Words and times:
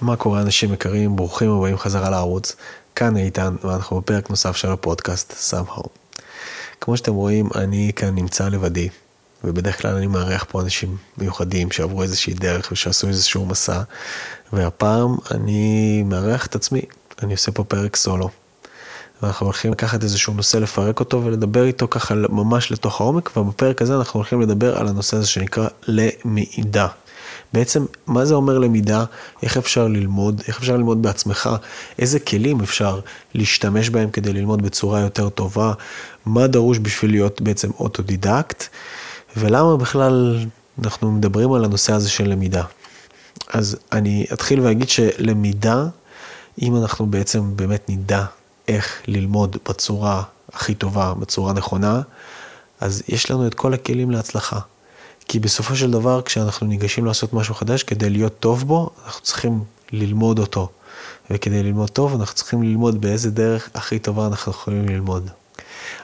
מה 0.00 0.16
קורה 0.16 0.40
אנשים 0.40 0.72
יקרים, 0.72 1.16
ברוכים 1.16 1.50
הבאים 1.50 1.78
חזרה 1.78 2.10
לערוץ, 2.10 2.56
כאן 2.94 3.16
איתן 3.16 3.56
ואנחנו 3.64 4.00
בפרק 4.00 4.30
נוסף 4.30 4.56
של 4.56 4.72
הפודקאסט 4.72 5.52
somehow. 5.52 5.88
כמו 6.80 6.96
שאתם 6.96 7.14
רואים 7.14 7.48
אני 7.54 7.92
כאן 7.96 8.14
נמצא 8.14 8.48
לבדי 8.48 8.88
ובדרך 9.44 9.82
כלל 9.82 9.94
אני 9.96 10.06
מארח 10.06 10.44
פה 10.48 10.60
אנשים 10.60 10.96
מיוחדים 11.18 11.70
שעברו 11.70 12.02
איזושהי 12.02 12.34
דרך 12.34 12.72
ושעשו 12.72 13.08
איזשהו 13.08 13.46
מסע 13.46 13.82
והפעם 14.52 15.16
אני 15.30 16.02
מארח 16.02 16.46
את 16.46 16.54
עצמי, 16.54 16.82
אני 17.22 17.32
עושה 17.32 17.52
פה 17.52 17.64
פרק 17.64 17.96
סולו. 17.96 18.30
ואנחנו 19.22 19.46
הולכים 19.46 19.72
לקחת 19.72 20.02
איזשהו 20.02 20.34
נושא 20.34 20.56
לפרק 20.56 21.00
אותו 21.00 21.24
ולדבר 21.24 21.64
איתו 21.64 21.88
ככה 21.88 22.14
ממש 22.14 22.72
לתוך 22.72 23.00
העומק 23.00 23.36
ובפרק 23.36 23.82
הזה 23.82 23.96
אנחנו 23.96 24.18
הולכים 24.18 24.40
לדבר 24.40 24.78
על 24.78 24.88
הנושא 24.88 25.16
הזה 25.16 25.26
שנקרא 25.26 25.68
למידה. 25.86 26.88
בעצם, 27.54 27.84
מה 28.06 28.24
זה 28.24 28.34
אומר 28.34 28.58
למידה, 28.58 29.04
איך 29.42 29.56
אפשר 29.56 29.88
ללמוד, 29.88 30.42
איך 30.48 30.58
אפשר 30.58 30.76
ללמוד 30.76 31.02
בעצמך, 31.02 31.50
איזה 31.98 32.20
כלים 32.20 32.60
אפשר 32.60 33.00
להשתמש 33.34 33.90
בהם 33.90 34.10
כדי 34.10 34.32
ללמוד 34.32 34.62
בצורה 34.62 35.00
יותר 35.00 35.28
טובה, 35.28 35.72
מה 36.26 36.46
דרוש 36.46 36.78
בשביל 36.78 37.10
להיות 37.10 37.40
בעצם 37.40 37.70
אוטודידקט, 37.78 38.64
ולמה 39.36 39.76
בכלל 39.76 40.46
אנחנו 40.82 41.12
מדברים 41.12 41.52
על 41.52 41.64
הנושא 41.64 41.92
הזה 41.92 42.08
של 42.08 42.28
למידה. 42.28 42.64
אז 43.48 43.76
אני 43.92 44.26
אתחיל 44.32 44.60
ואגיד 44.60 44.88
שלמידה, 44.88 45.86
אם 46.62 46.76
אנחנו 46.76 47.06
בעצם 47.06 47.56
באמת 47.56 47.88
נדע 47.88 48.24
איך 48.68 49.02
ללמוד 49.06 49.56
בצורה 49.68 50.22
הכי 50.52 50.74
טובה, 50.74 51.14
בצורה 51.14 51.52
נכונה, 51.52 52.00
אז 52.80 53.02
יש 53.08 53.30
לנו 53.30 53.46
את 53.46 53.54
כל 53.54 53.74
הכלים 53.74 54.10
להצלחה. 54.10 54.58
כי 55.28 55.38
בסופו 55.38 55.76
של 55.76 55.90
דבר, 55.90 56.22
כשאנחנו 56.22 56.66
ניגשים 56.66 57.04
לעשות 57.06 57.32
משהו 57.32 57.54
חדש, 57.54 57.82
כדי 57.82 58.10
להיות 58.10 58.38
טוב 58.40 58.64
בו, 58.64 58.90
אנחנו 59.04 59.22
צריכים 59.22 59.64
ללמוד 59.92 60.38
אותו. 60.38 60.68
וכדי 61.30 61.62
ללמוד 61.62 61.90
טוב, 61.90 62.20
אנחנו 62.20 62.34
צריכים 62.34 62.62
ללמוד 62.62 63.00
באיזה 63.00 63.30
דרך 63.30 63.68
הכי 63.74 63.98
טובה 63.98 64.26
אנחנו 64.26 64.52
יכולים 64.52 64.88
ללמוד. 64.88 65.30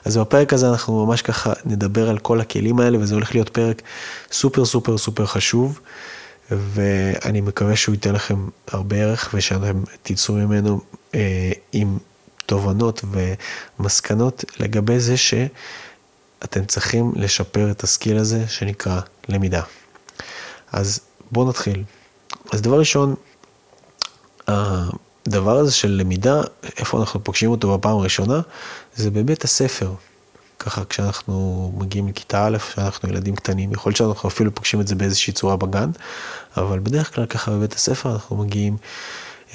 אז 0.05 0.17
בפרק 0.17 0.53
הזה 0.53 0.69
אנחנו 0.69 1.05
ממש 1.05 1.21
ככה 1.21 1.53
נדבר 1.65 2.09
על 2.09 2.17
כל 2.17 2.41
הכלים 2.41 2.79
האלה, 2.79 2.99
וזה 2.99 3.15
הולך 3.15 3.35
להיות 3.35 3.49
פרק 3.49 3.81
סופר 4.31 4.65
סופר 4.65 4.97
סופר 4.97 5.25
חשוב, 5.25 5.79
ואני 6.51 7.41
מקווה 7.41 7.75
שהוא 7.75 7.93
ייתן 7.93 8.13
לכם 8.13 8.47
הרבה 8.67 8.95
ערך, 8.95 9.29
ושאתם 9.33 9.83
תצאו 10.03 10.33
ממנו 10.33 10.81
אה, 11.15 11.51
עם 11.71 11.97
תובנות 12.45 13.03
ומסקנות 13.79 14.45
לגבי 14.59 14.99
זה 14.99 15.17
ש... 15.17 15.33
אתם 16.43 16.65
צריכים 16.65 17.11
לשפר 17.15 17.71
את 17.71 17.83
הסקיל 17.83 18.17
הזה 18.17 18.47
שנקרא 18.47 19.01
למידה. 19.29 19.61
אז 20.71 20.99
בואו 21.31 21.49
נתחיל. 21.49 21.83
אז 22.51 22.61
דבר 22.61 22.79
ראשון, 22.79 23.15
הדבר 24.47 25.57
הזה 25.57 25.71
של 25.71 25.87
למידה, 25.87 26.41
איפה 26.77 26.99
אנחנו 26.99 27.23
פוגשים 27.23 27.49
אותו 27.51 27.77
בפעם 27.77 27.97
הראשונה, 27.97 28.41
זה 28.95 29.11
בבית 29.11 29.43
הספר. 29.43 29.93
ככה 30.59 30.85
כשאנחנו 30.85 31.73
מגיעים 31.77 32.07
לכיתה 32.07 32.47
א', 32.47 32.57
כשאנחנו 32.57 33.09
ילדים 33.09 33.35
קטנים, 33.35 33.71
יכול 33.71 33.89
להיות 33.89 33.97
שאנחנו 33.97 34.29
אפילו 34.29 34.55
פוגשים 34.55 34.81
את 34.81 34.87
זה 34.87 34.95
באיזושהי 34.95 35.33
צורה 35.33 35.55
בגן, 35.55 35.89
אבל 36.57 36.79
בדרך 36.79 37.15
כלל 37.15 37.25
ככה 37.25 37.51
בבית 37.51 37.73
הספר 37.73 38.11
אנחנו 38.11 38.37
מגיעים 38.37 38.77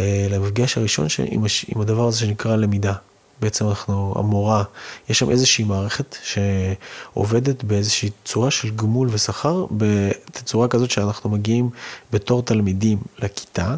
אה, 0.00 0.26
למפגש 0.30 0.78
הראשון 0.78 1.06
עם, 1.24 1.44
עם 1.68 1.80
הדבר 1.80 2.08
הזה 2.08 2.18
שנקרא 2.18 2.56
למידה. 2.56 2.94
בעצם 3.40 3.68
אנחנו, 3.68 4.14
המורה, 4.16 4.64
יש 5.08 5.18
שם 5.18 5.30
איזושהי 5.30 5.64
מערכת 5.64 6.16
שעובדת 6.22 7.64
באיזושהי 7.64 8.10
צורה 8.24 8.50
של 8.50 8.70
גמול 8.70 9.08
ושכר, 9.10 9.66
בצורה 9.70 10.68
כזאת 10.68 10.90
שאנחנו 10.90 11.30
מגיעים 11.30 11.70
בתור 12.12 12.42
תלמידים 12.42 12.98
לכיתה, 13.18 13.76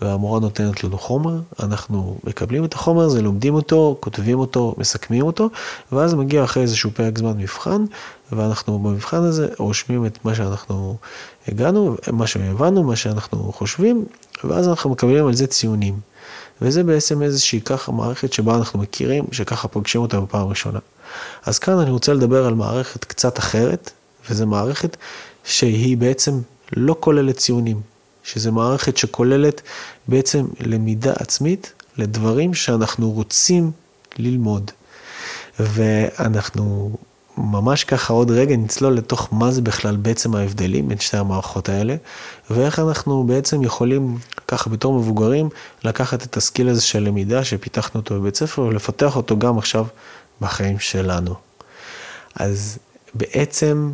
והמורה 0.00 0.40
נותנת 0.40 0.84
לנו 0.84 0.98
חומר, 0.98 1.40
אנחנו 1.60 2.18
מקבלים 2.24 2.64
את 2.64 2.74
החומר 2.74 3.02
הזה, 3.02 3.22
לומדים 3.22 3.54
אותו, 3.54 3.96
כותבים 4.00 4.38
אותו, 4.38 4.74
מסכמים 4.78 5.22
אותו, 5.22 5.48
ואז 5.92 6.14
מגיע 6.14 6.44
אחרי 6.44 6.62
איזשהו 6.62 6.90
פרק 6.94 7.18
זמן 7.18 7.38
מבחן, 7.38 7.84
ואנחנו 8.32 8.78
במבחן 8.78 9.22
הזה 9.22 9.48
רושמים 9.58 10.06
את 10.06 10.24
מה 10.24 10.34
שאנחנו 10.34 10.96
הגענו, 11.48 11.96
מה 12.12 12.26
שהבנו, 12.26 12.84
מה 12.84 12.96
שאנחנו 12.96 13.52
חושבים, 13.52 14.04
ואז 14.44 14.68
אנחנו 14.68 14.90
מקבלים 14.90 15.26
על 15.26 15.34
זה 15.34 15.46
ציונים. 15.46 16.09
וזה 16.62 16.82
בעצם 16.82 17.22
איזושהי 17.22 17.60
ככה 17.60 17.92
מערכת 17.92 18.32
שבה 18.32 18.54
אנחנו 18.54 18.78
מכירים, 18.78 19.24
שככה 19.32 19.68
פוגשים 19.68 20.00
אותה 20.00 20.20
בפעם 20.20 20.48
ראשונה. 20.48 20.78
אז 21.46 21.58
כאן 21.58 21.78
אני 21.78 21.90
רוצה 21.90 22.14
לדבר 22.14 22.46
על 22.46 22.54
מערכת 22.54 23.04
קצת 23.04 23.38
אחרת, 23.38 23.90
וזו 24.30 24.46
מערכת 24.46 24.96
שהיא 25.44 25.96
בעצם 25.96 26.40
לא 26.76 26.96
כוללת 27.00 27.36
ציונים, 27.36 27.80
שזו 28.24 28.52
מערכת 28.52 28.96
שכוללת 28.96 29.62
בעצם 30.08 30.46
למידה 30.60 31.12
עצמית 31.12 31.72
לדברים 31.96 32.54
שאנחנו 32.54 33.10
רוצים 33.10 33.70
ללמוד. 34.18 34.70
ואנחנו 35.60 36.96
ממש 37.36 37.84
ככה 37.84 38.12
עוד 38.12 38.30
רגע 38.30 38.56
נצלול 38.56 38.94
לתוך 38.94 39.28
מה 39.32 39.50
זה 39.50 39.62
בכלל 39.62 39.96
בעצם 39.96 40.34
ההבדלים 40.34 40.88
בין 40.88 40.98
שתי 40.98 41.16
המערכות 41.16 41.68
האלה, 41.68 41.96
ואיך 42.50 42.78
אנחנו 42.78 43.24
בעצם 43.24 43.62
יכולים 43.62 44.18
ככה 44.48 44.70
בתור 44.70 44.98
מבוגרים 44.98 45.48
לקחת 45.84 46.22
את 46.22 46.36
הסקיל 46.36 46.68
הזה 46.68 46.82
של 46.82 47.02
למידה 47.02 47.44
שפיתחנו 47.44 48.00
אותו 48.00 48.20
בבית 48.20 48.36
ספר 48.36 48.62
ולפתח 48.62 49.16
אותו 49.16 49.38
גם 49.38 49.58
עכשיו 49.58 49.86
בחיים 50.40 50.78
שלנו. 50.78 51.34
אז 52.34 52.78
בעצם 53.14 53.92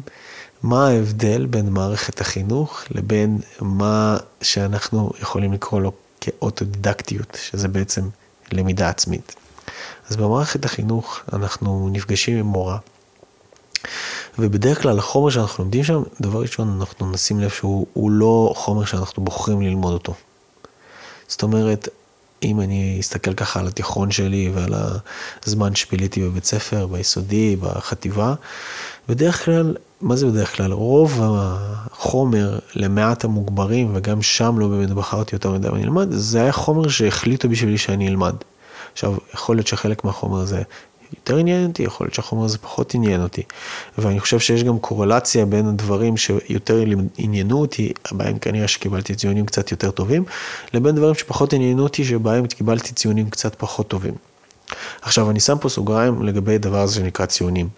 מה 0.63 0.89
ההבדל 0.89 1.47
בין 1.47 1.69
מערכת 1.69 2.21
החינוך 2.21 2.85
לבין 2.91 3.39
מה 3.61 4.17
שאנחנו 4.43 5.11
יכולים 5.23 5.53
לקרוא 5.53 5.81
לו 5.81 5.93
כאוטודידקטיות, 6.21 7.39
שזה 7.43 7.69
בעצם 7.69 8.09
למידה 8.53 8.89
עצמית. 8.89 9.35
אז 10.11 10.17
במערכת 10.17 10.65
החינוך 10.65 11.21
אנחנו 11.33 11.89
נפגשים 11.93 12.39
עם 12.39 12.47
מורה. 12.47 12.79
ובדרך 14.39 14.83
כלל 14.83 14.99
החומר 14.99 15.31
שאנחנו 15.31 15.65
לומדים 15.65 15.85
שם, 15.85 16.03
דבר 16.21 16.41
ראשון 16.41 16.79
אנחנו 16.81 17.13
נשים 17.13 17.41
לב 17.41 17.51
שהוא 17.51 18.11
לא 18.11 18.53
חומר 18.57 18.85
שאנחנו 18.85 19.25
בוחרים 19.25 19.63
ללמוד 19.63 19.93
אותו. 19.93 20.15
זאת 21.29 21.43
אומרת, 21.43 21.89
אם 22.43 22.61
אני 22.61 22.97
אסתכל 23.01 23.35
ככה 23.35 23.61
על 23.61 23.67
התיכון 23.67 24.11
שלי 24.11 24.51
ועל 24.55 24.75
הזמן 25.47 25.75
שביליתי 25.75 26.23
בבית 26.23 26.45
ספר, 26.45 26.87
ביסודי, 26.87 27.57
בחטיבה, 27.57 28.35
בדרך 29.09 29.45
כלל, 29.45 29.77
מה 30.01 30.17
זה 30.17 30.27
בדרך 30.27 30.57
כלל? 30.57 30.73
רוב 30.73 31.21
החומר 31.23 32.59
למעט 32.75 33.25
המוגברים, 33.25 33.93
וגם 33.95 34.23
שם 34.23 34.59
לא 34.59 34.69
באמת 34.69 34.91
בחרתי 34.91 35.35
יותר 35.35 35.51
מדי 35.53 35.69
ואני 35.69 35.85
אלמד, 35.85 36.07
זה 36.11 36.43
היה 36.43 36.53
חומר 36.53 36.89
שהחליטו 36.89 37.49
בשבילי 37.49 37.79
שאני 37.79 38.09
אלמד. 38.09 38.35
עכשיו, 38.93 39.15
יכול 39.35 39.57
להיות 39.57 39.67
שחלק 39.67 40.05
מהחומר 40.05 40.41
הזה 40.41 40.63
יותר 41.15 41.37
עניין 41.37 41.67
אותי, 41.67 41.83
יכול 41.83 42.05
להיות 42.05 42.15
שהחומר 42.15 42.45
הזה 42.45 42.59
פחות 42.59 42.95
עניין 42.95 43.23
אותי. 43.23 43.43
ואני 43.99 44.21
חושב 44.21 44.39
שיש 44.39 44.65
גם 44.65 44.79
קורלציה 44.79 45.47
בין 45.47 45.67
הדברים 45.67 46.17
שיותר 46.17 46.85
עניינו 47.19 47.61
אותי, 47.61 47.93
בהם 48.13 48.39
כנראה 48.39 48.69
שקיבלתי 48.69 49.15
ציונים 49.15 49.47
קצת 49.47 49.71
יותר 49.71 49.91
טובים, 49.91 50.25
לבין 50.75 50.95
דברים 50.95 51.15
שפחות 51.15 51.53
עניינו 51.53 51.83
אותי, 51.83 52.05
שבהם 52.05 52.47
קיבלתי 52.47 52.93
ציונים 52.93 53.31
קצת 53.31 53.55
פחות 53.59 53.89
טובים. 53.89 54.15
עכשיו, 55.03 55.31
אני 55.31 55.41
שם 55.41 55.59
פה 55.61 55.69
סוגריים 55.69 56.23
לגבי 56.23 56.59
דבר 56.59 56.81
הזה 56.81 56.95
שנקרא 56.95 57.27
ציונים. 57.27 57.69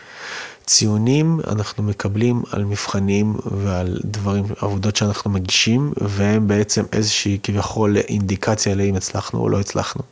ציונים 0.66 1.40
אנחנו 1.46 1.82
מקבלים 1.82 2.42
על 2.52 2.64
מבחנים 2.64 3.36
ועל 3.46 3.98
דברים, 4.04 4.44
עבודות 4.60 4.96
שאנחנו 4.96 5.30
מגישים, 5.30 5.92
והם 5.96 6.48
בעצם 6.48 6.84
איזושהי 6.92 7.38
כביכול 7.42 7.96
אינדיקציה 7.96 8.74
לאם 8.74 8.94
הצלחנו 8.94 9.40
או 9.40 9.48
לא 9.48 9.60
הצלחנו. 9.60 10.02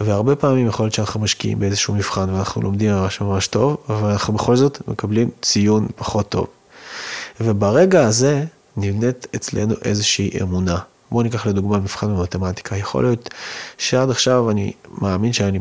והרבה 0.00 0.36
פעמים 0.36 0.66
יכול 0.66 0.84
להיות 0.84 0.94
שאנחנו 0.94 1.20
משקיעים 1.20 1.58
באיזשהו 1.58 1.94
מבחן 1.94 2.30
ואנחנו 2.30 2.62
לומדים 2.62 2.90
ממש 2.92 3.20
ממש 3.20 3.46
טוב, 3.46 3.76
אבל 3.88 4.10
אנחנו 4.10 4.34
בכל 4.34 4.56
זאת 4.56 4.88
מקבלים 4.88 5.30
ציון 5.42 5.86
פחות 5.96 6.28
טוב. 6.28 6.46
וברגע 7.40 8.06
הזה 8.06 8.44
נבנית 8.76 9.26
אצלנו 9.36 9.74
איזושהי 9.84 10.30
אמונה. 10.42 10.78
בואו 11.10 11.22
ניקח 11.22 11.46
לדוגמה 11.46 11.78
מבחן 11.78 12.16
במתמטיקה. 12.16 12.76
יכול 12.76 13.04
להיות 13.04 13.30
שעד 13.78 14.10
עכשיו 14.10 14.50
אני 14.50 14.72
מאמין 14.98 15.32
שאני 15.32 15.58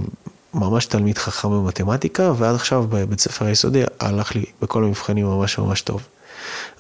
ממש 0.53 0.85
תלמיד 0.85 1.17
חכם 1.17 1.49
במתמטיקה, 1.49 2.31
ועד 2.37 2.55
עכשיו 2.55 2.85
בבית 2.89 3.19
ספר 3.19 3.45
היסודי 3.45 3.83
הלך 3.99 4.35
לי 4.35 4.45
בכל 4.61 4.83
המבחנים 4.83 5.25
ממש 5.25 5.57
ממש 5.57 5.81
טוב. 5.81 6.01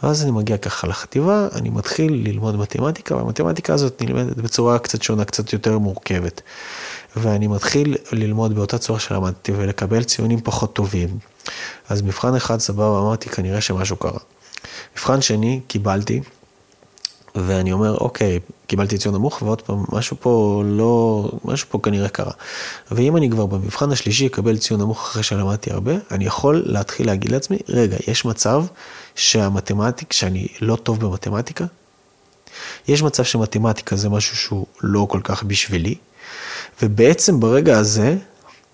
ואז 0.03 0.23
אני 0.23 0.31
מגיע 0.31 0.57
ככה 0.57 0.87
לחטיבה, 0.87 1.47
אני 1.55 1.69
מתחיל 1.69 2.13
ללמוד 2.13 2.55
מתמטיקה, 2.55 3.15
והמתמטיקה 3.15 3.73
הזאת 3.73 4.01
נלמדת 4.01 4.37
בצורה 4.37 4.79
קצת 4.79 5.01
שונה, 5.01 5.25
קצת 5.25 5.53
יותר 5.53 5.77
מורכבת. 5.77 6.41
ואני 7.15 7.47
מתחיל 7.47 7.95
ללמוד 8.11 8.55
באותה 8.55 8.77
צורה 8.77 8.99
שלמדתי 8.99 9.51
ולקבל 9.55 10.03
ציונים 10.03 10.41
פחות 10.41 10.73
טובים. 10.73 11.09
אז 11.89 12.01
מבחן 12.01 12.35
אחד 12.35 12.59
סבבה, 12.59 12.99
אמרתי, 12.99 13.29
כנראה 13.29 13.61
שמשהו 13.61 13.95
קרה. 13.95 14.19
מבחן 14.95 15.21
שני, 15.21 15.59
קיבלתי, 15.67 16.21
ואני 17.35 17.71
אומר, 17.71 17.97
אוקיי, 17.97 18.39
קיבלתי 18.67 18.97
ציון 18.97 19.15
נמוך, 19.15 19.41
ועוד 19.41 19.61
פעם, 19.61 19.83
משהו 19.91 20.17
פה 20.19 20.63
לא, 20.65 21.31
משהו 21.45 21.67
פה 21.69 21.79
כנראה 21.83 22.09
קרה. 22.09 22.31
ואם 22.91 23.17
אני 23.17 23.29
כבר 23.29 23.45
במבחן 23.45 23.91
השלישי 23.91 24.27
אקבל 24.27 24.57
ציון 24.57 24.81
נמוך 24.81 25.01
אחרי 25.01 25.23
שלמדתי 25.23 25.71
הרבה, 25.71 25.93
אני 26.11 26.25
יכול 26.25 26.63
להתחיל 26.65 27.07
להגיד 27.07 27.31
לעצמי, 27.31 27.57
רגע, 27.69 27.97
יש 28.07 28.25
מצב 28.25 28.65
שהמתמטיק, 29.19 30.13
שאני 30.13 30.47
לא 30.61 30.75
טוב 30.75 30.99
במתמטיקה? 30.99 31.65
יש 32.87 33.03
מצב 33.03 33.23
שמתמטיקה 33.23 33.95
זה 33.95 34.09
משהו 34.09 34.37
שהוא 34.37 34.65
לא 34.81 35.07
כל 35.09 35.19
כך 35.23 35.43
בשבילי, 35.43 35.95
ובעצם 36.81 37.39
ברגע 37.39 37.77
הזה 37.77 38.17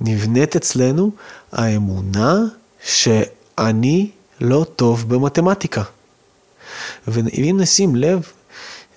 נבנית 0.01 0.55
אצלנו 0.55 1.11
האמונה 1.51 2.43
שאני 2.83 4.09
לא 4.41 4.65
טוב 4.75 5.13
במתמטיקה. 5.13 5.83
ואם 7.07 7.57
נשים 7.59 7.95
לב, 7.95 8.31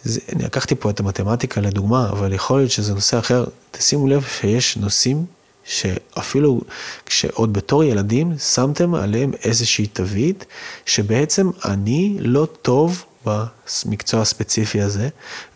זה, 0.03 0.21
אני 0.33 0.45
לקחתי 0.45 0.75
פה 0.75 0.91
את 0.91 1.01
המתמטיקה 1.01 1.61
לדוגמה, 1.61 2.09
אבל 2.11 2.33
יכול 2.33 2.59
להיות 2.59 2.71
שזה 2.71 2.95
נושא 2.95 3.19
אחר, 3.19 3.45
תשימו 3.71 4.09
לב 4.09 4.25
שיש 4.41 4.77
נושאים 4.77 5.27
שאפילו 5.69 6.61
כשעוד 7.07 7.53
בתור 7.53 7.85
ילדים 7.85 8.39
שמתם 8.39 8.95
עליהם 8.95 9.33
איזושהי 9.45 9.87
תווית, 9.87 10.45
שבעצם 10.87 11.51
אני 11.65 12.17
לא 12.21 12.49
טוב 12.63 13.05
במקצוע 13.27 14.21
הספציפי 14.21 14.81
הזה, 14.81 15.09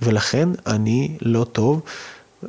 ולכן 0.03 0.49
אני 0.67 1.17
לא 1.21 1.45
טוב. 1.45 1.81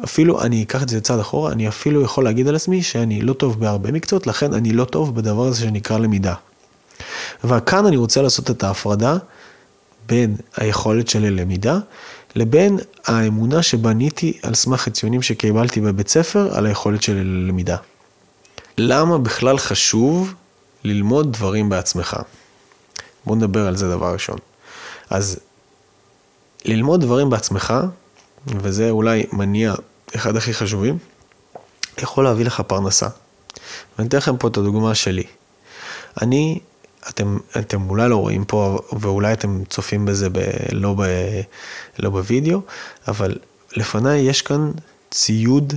אפילו 0.03 0.41
אני 0.41 0.63
אקח 0.63 0.83
את 0.83 0.89
זה 0.89 1.01
צעד 1.01 1.19
אחורה, 1.19 1.51
אני 1.51 1.67
אפילו 1.67 2.01
יכול 2.01 2.23
להגיד 2.23 2.47
על 2.47 2.55
עצמי 2.55 2.83
שאני 2.83 3.21
לא 3.21 3.33
טוב 3.33 3.59
בהרבה 3.59 3.91
מקצועות, 3.91 4.27
לכן 4.27 4.53
אני 4.53 4.73
לא 4.73 4.85
טוב 4.85 5.15
בדבר 5.15 5.47
הזה 5.47 5.59
שנקרא 5.61 5.97
למידה. 5.97 6.33
וכאן 7.43 7.85
אני 7.85 7.97
רוצה 7.97 8.21
לעשות 8.21 8.51
את 8.51 8.63
ההפרדה 8.63 9.17
בין 10.07 10.35
היכולת 10.57 11.07
שלי 11.07 11.29
ללמידה 11.31 11.79
לבין 12.35 12.79
האמונה 13.05 13.63
שבניתי 13.63 14.39
על 14.43 14.53
סמך 14.53 14.87
הציונים 14.87 15.21
שקיבלתי 15.21 15.81
בבית 15.81 16.07
ספר 16.07 16.57
על 16.57 16.65
היכולת 16.65 17.03
שלי 17.03 17.23
ללמידה. 17.23 17.77
למה 18.77 19.17
בכלל 19.17 19.57
חשוב 19.57 20.33
ללמוד 20.83 21.33
דברים 21.33 21.69
בעצמך? 21.69 22.17
בואו 23.25 23.35
נדבר 23.35 23.67
על 23.67 23.75
זה 23.75 23.89
דבר 23.89 24.13
ראשון. 24.13 24.37
אז 25.09 25.39
ללמוד 26.65 27.01
דברים 27.01 27.29
בעצמך, 27.29 27.73
וזה 28.47 28.89
אולי 28.89 29.25
מניע 29.31 29.73
אחד 30.15 30.35
הכי 30.35 30.53
חשובים, 30.53 30.97
יכול 31.97 32.23
להביא 32.23 32.45
לך 32.45 32.61
פרנסה. 32.61 33.07
ואני 33.97 34.07
אתן 34.07 34.17
לכם 34.17 34.37
פה 34.37 34.47
את 34.47 34.57
הדוגמה 34.57 34.95
שלי. 34.95 35.23
אני 36.21 36.59
אתם, 37.09 37.37
אתם 37.59 37.89
אולי 37.89 38.09
לא 38.09 38.15
רואים 38.15 38.45
פה, 38.45 38.79
ואולי 38.99 39.33
אתם 39.33 39.63
צופים 39.69 40.05
בזה 40.05 40.29
ב, 40.29 40.39
לא, 40.71 40.93
ב, 40.97 41.03
לא 41.99 42.09
בווידאו, 42.09 42.61
אבל 43.07 43.37
לפניי 43.75 44.21
יש 44.21 44.41
כאן 44.41 44.71
ציוד 45.11 45.73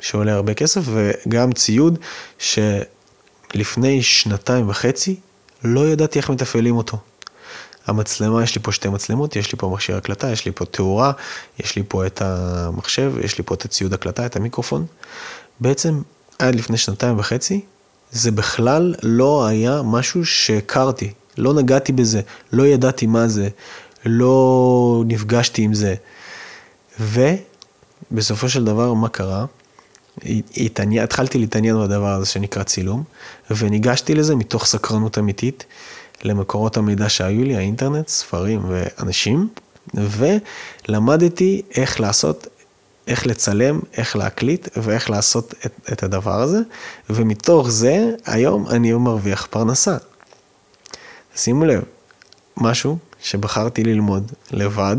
שעולה 0.00 0.34
הרבה 0.34 0.54
כסף, 0.54 0.82
וגם 0.84 1.52
ציוד 1.52 1.98
שלפני 2.38 4.02
שנתיים 4.02 4.68
וחצי 4.68 5.16
לא 5.64 5.88
ידעתי 5.88 6.18
איך 6.18 6.30
מתפעלים 6.30 6.76
אותו. 6.76 6.98
המצלמה, 7.86 8.42
יש 8.42 8.54
לי 8.54 8.62
פה 8.62 8.72
שתי 8.72 8.88
מצלמות, 8.88 9.36
יש 9.36 9.52
לי 9.52 9.58
פה 9.58 9.68
מכשיר 9.68 9.96
הקלטה, 9.96 10.30
יש 10.30 10.46
לי 10.46 10.52
פה 10.52 10.64
תאורה, 10.64 11.12
יש 11.58 11.76
לי 11.76 11.82
פה 11.88 12.06
את 12.06 12.22
המחשב, 12.22 13.12
יש 13.24 13.38
לי 13.38 13.44
פה 13.44 13.54
את 13.54 13.64
הציוד 13.64 13.92
הקלטה, 13.92 14.26
את 14.26 14.36
המיקרופון. 14.36 14.86
בעצם 15.60 16.02
עד 16.38 16.54
לפני 16.54 16.76
שנתיים 16.76 17.18
וחצי 17.18 17.60
זה 18.12 18.30
בכלל 18.30 18.94
לא 19.02 19.46
היה 19.46 19.82
משהו 19.84 20.24
שהכרתי, 20.24 21.12
לא 21.38 21.54
נגעתי 21.54 21.92
בזה, 21.92 22.20
לא 22.52 22.66
ידעתי 22.66 23.06
מה 23.06 23.28
זה, 23.28 23.48
לא 24.06 25.04
נפגשתי 25.06 25.62
עם 25.62 25.74
זה. 25.74 25.94
ובסופו 27.00 28.48
של 28.48 28.64
דבר, 28.64 28.94
מה 28.94 29.08
קרה? 29.08 29.44
התעניין, 30.56 31.04
התחלתי 31.04 31.38
להתעניין 31.38 31.76
בדבר 31.80 32.12
הזה 32.12 32.26
שנקרא 32.26 32.62
צילום, 32.62 33.02
וניגשתי 33.50 34.14
לזה 34.14 34.36
מתוך 34.36 34.66
סקרנות 34.66 35.18
אמיתית 35.18 35.64
למקורות 36.24 36.76
המידע 36.76 37.08
שהיו 37.08 37.44
לי, 37.44 37.56
האינטרנט, 37.56 38.08
ספרים 38.08 38.62
ואנשים, 38.68 39.48
ולמדתי 39.94 41.62
איך 41.74 42.00
לעשות 42.00 42.46
איך 43.10 43.26
לצלם, 43.26 43.80
איך 43.96 44.16
להקליט 44.16 44.68
ואיך 44.76 45.10
לעשות 45.10 45.54
את, 45.66 45.72
את 45.92 46.02
הדבר 46.02 46.40
הזה, 46.40 46.58
ומתוך 47.10 47.70
זה 47.70 48.10
היום 48.26 48.68
אני 48.68 48.92
מרוויח 48.92 49.46
פרנסה. 49.50 49.96
שימו 51.36 51.64
לב, 51.64 51.82
משהו 52.56 52.98
שבחרתי 53.22 53.84
ללמוד 53.84 54.32
לבד, 54.50 54.96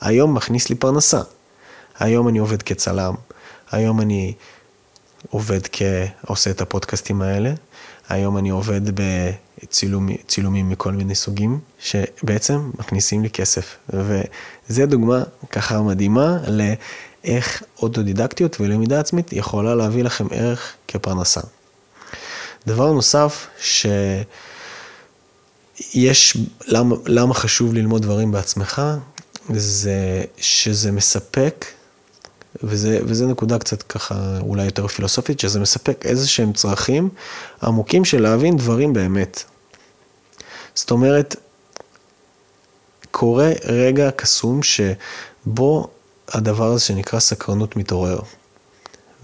היום 0.00 0.34
מכניס 0.34 0.68
לי 0.68 0.74
פרנסה. 0.74 1.20
היום 1.98 2.28
אני 2.28 2.38
עובד 2.38 2.62
כצלם, 2.62 3.14
היום 3.70 4.00
אני 4.00 4.34
עובד 5.30 5.60
כ... 5.72 5.82
עושה 6.26 6.50
את 6.50 6.60
הפודקאסטים 6.60 7.22
האלה, 7.22 7.52
היום 8.08 8.38
אני 8.38 8.50
עובד 8.50 8.80
בצילומים 8.94 10.68
מכל 10.68 10.92
מיני 10.92 11.14
סוגים, 11.14 11.58
שבעצם 11.78 12.70
מכניסים 12.78 13.22
לי 13.22 13.30
כסף. 13.30 13.76
וזה 13.90 14.86
דוגמה 14.86 15.22
ככה 15.50 15.82
מדהימה 15.82 16.38
איך 17.24 17.62
אוטודידקטיות 17.82 18.60
ולמידה 18.60 19.00
עצמית 19.00 19.32
יכולה 19.32 19.74
להביא 19.74 20.04
לכם 20.04 20.26
ערך 20.30 20.72
כפרנסה. 20.88 21.40
דבר 22.66 22.92
נוסף, 22.92 23.46
שיש, 25.78 26.36
למה, 26.66 26.96
למה 27.06 27.34
חשוב 27.34 27.74
ללמוד 27.74 28.02
דברים 28.02 28.32
בעצמך, 28.32 28.82
זה 29.54 30.24
שזה 30.36 30.92
מספק, 30.92 31.66
וזה, 32.62 32.98
וזה 33.04 33.26
נקודה 33.26 33.58
קצת 33.58 33.82
ככה 33.82 34.38
אולי 34.40 34.64
יותר 34.64 34.86
פילוסופית, 34.86 35.40
שזה 35.40 35.60
מספק 35.60 36.06
איזה 36.06 36.28
שהם 36.28 36.52
צרכים 36.52 37.08
עמוקים 37.62 38.04
של 38.04 38.22
להבין 38.22 38.56
דברים 38.56 38.92
באמת. 38.92 39.44
זאת 40.74 40.90
אומרת, 40.90 41.36
קורה 43.10 43.52
רגע 43.64 44.10
קסום 44.10 44.60
שבו 44.62 45.88
הדבר 46.28 46.72
הזה 46.72 46.84
שנקרא 46.84 47.20
סקרנות 47.20 47.76
מתעורר. 47.76 48.18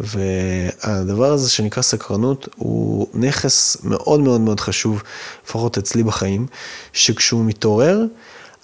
והדבר 0.00 1.32
הזה 1.32 1.50
שנקרא 1.50 1.82
סקרנות 1.82 2.48
הוא 2.56 3.06
נכס 3.14 3.76
מאוד 3.84 4.20
מאוד 4.20 4.40
מאוד 4.40 4.60
חשוב, 4.60 5.02
לפחות 5.44 5.78
אצלי 5.78 6.02
בחיים, 6.02 6.46
שכשהוא 6.92 7.44
מתעורר, 7.44 8.04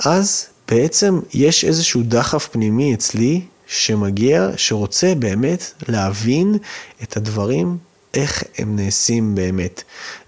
אז 0.04 0.46
בעצם 0.68 1.20
יש 1.34 1.64
איזשהו 1.64 2.02
דחף 2.04 2.48
פנימי 2.52 2.94
אצלי 2.94 3.40
שמגיע, 3.66 4.48
שרוצה 4.56 5.12
באמת 5.18 5.72
להבין 5.88 6.56
את 7.02 7.16
הדברים, 7.16 7.78
איך 8.14 8.44
הם 8.58 8.76
נעשים 8.76 9.34
באמת. 9.34 9.82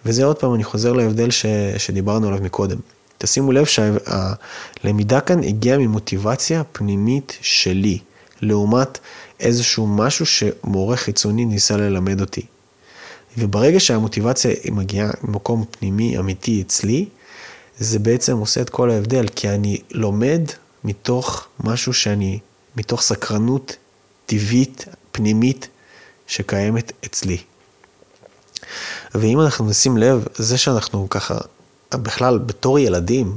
וזה 0.06 0.25
עוד 0.25 0.37
פעם, 0.37 0.55
אני 0.55 0.64
חוזר 0.64 0.93
להבדל 0.93 1.31
ש, 1.31 1.46
שדיברנו 1.78 2.28
עליו 2.28 2.40
מקודם. 2.43 2.78
תשימו 3.19 3.53
לב 3.53 3.67
שהלמידה 3.67 5.20
כאן 5.20 5.44
הגיעה 5.44 5.79
ממוטיבציה 5.79 6.62
פנימית 6.73 7.38
שלי, 7.41 7.99
לעומת 8.41 8.99
איזשהו 9.41 9.87
משהו 9.87 10.26
שמורה 10.26 10.96
חיצוני 10.96 11.44
ניסה 11.44 11.77
ללמד 11.77 12.20
אותי. 12.20 12.43
וברגע 13.39 13.81
שהמוטיבציה 13.81 14.55
מגיעה 14.70 15.10
ממקום 15.22 15.65
פנימי 15.70 16.19
אמיתי 16.19 16.63
אצלי, 16.67 17.08
זה 17.79 17.98
בעצם 17.98 18.37
עושה 18.37 18.60
את 18.60 18.70
כל 18.70 18.91
ההבדל, 18.91 19.29
כי 19.37 19.48
אני 19.48 19.79
לומד 19.91 20.43
מתוך 20.84 21.46
משהו 21.60 21.94
שאני, 21.94 22.39
מתוך 22.77 23.03
סקרנות 23.03 23.77
טבעית, 24.27 24.84
פנימית, 25.13 25.69
שקיימת 26.27 26.93
אצלי. 27.06 27.39
ואם 29.15 29.41
אנחנו 29.41 29.69
נשים 29.69 29.96
לב, 29.96 30.27
זה 30.34 30.58
שאנחנו 30.58 31.06
ככה 31.10 31.39
בכלל, 31.94 32.38
בתור 32.38 32.78
ילדים, 32.78 33.36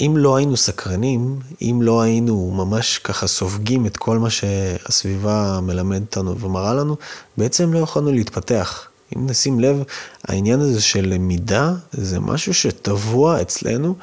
אם 0.00 0.14
לא 0.16 0.36
היינו 0.36 0.56
סקרנים, 0.56 1.38
אם 1.62 1.78
לא 1.82 2.00
היינו 2.00 2.50
ממש 2.50 2.98
ככה 2.98 3.26
סופגים 3.26 3.86
את 3.86 3.96
כל 3.96 4.18
מה 4.18 4.30
שהסביבה 4.30 5.60
מלמדת 5.62 6.16
אותנו 6.16 6.38
ומראה 6.38 6.74
לנו, 6.74 6.96
בעצם 7.36 7.72
לא 7.72 7.78
יכולנו 7.78 8.12
להתפתח. 8.12 8.88
אם 9.16 9.26
נשים 9.26 9.60
לב, 9.60 9.82
העניין 10.24 10.60
הזה 10.60 10.80
של 10.80 11.06
למידה 11.06 11.72
זה 11.92 12.20
משהו 12.20 12.54
שטבוע 12.54 13.42
אצלנו 13.42 13.94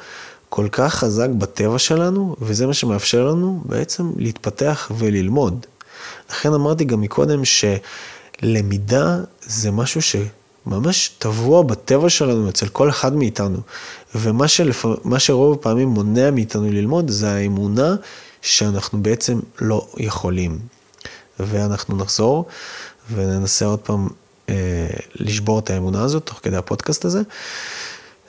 כל 0.48 0.68
כך 0.72 0.94
חזק 0.94 1.28
בטבע 1.28 1.78
שלנו, 1.78 2.36
וזה 2.40 2.66
מה 2.66 2.74
שמאפשר 2.74 3.28
לנו 3.28 3.62
בעצם 3.64 4.12
להתפתח 4.16 4.90
וללמוד. 4.98 5.66
לכן 6.30 6.54
אמרתי 6.54 6.84
גם 6.84 7.00
מקודם 7.00 7.42
שלמידה 7.44 9.18
זה 9.42 9.70
משהו 9.70 10.02
ש... 10.02 10.16
ממש 10.66 11.10
טבוע 11.18 11.62
בטבע 11.62 12.10
שלנו, 12.10 12.48
אצל 12.48 12.68
כל 12.68 12.90
אחד 12.90 13.16
מאיתנו. 13.16 13.58
ומה 14.14 14.48
שלפ... 14.48 14.84
שרוב 15.18 15.58
הפעמים 15.58 15.88
מונע 15.88 16.30
מאיתנו 16.30 16.72
ללמוד, 16.72 17.10
זה 17.10 17.30
האמונה 17.30 17.96
שאנחנו 18.42 19.02
בעצם 19.02 19.40
לא 19.60 19.86
יכולים. 19.96 20.58
ואנחנו 21.40 21.96
נחזור 21.96 22.46
וננסה 23.14 23.64
עוד 23.64 23.78
פעם 23.78 24.08
אה, 24.48 24.54
לשבור 25.14 25.58
את 25.58 25.70
האמונה 25.70 26.02
הזאת 26.02 26.26
תוך 26.26 26.40
כדי 26.42 26.56
הפודקאסט 26.56 27.04
הזה. 27.04 27.22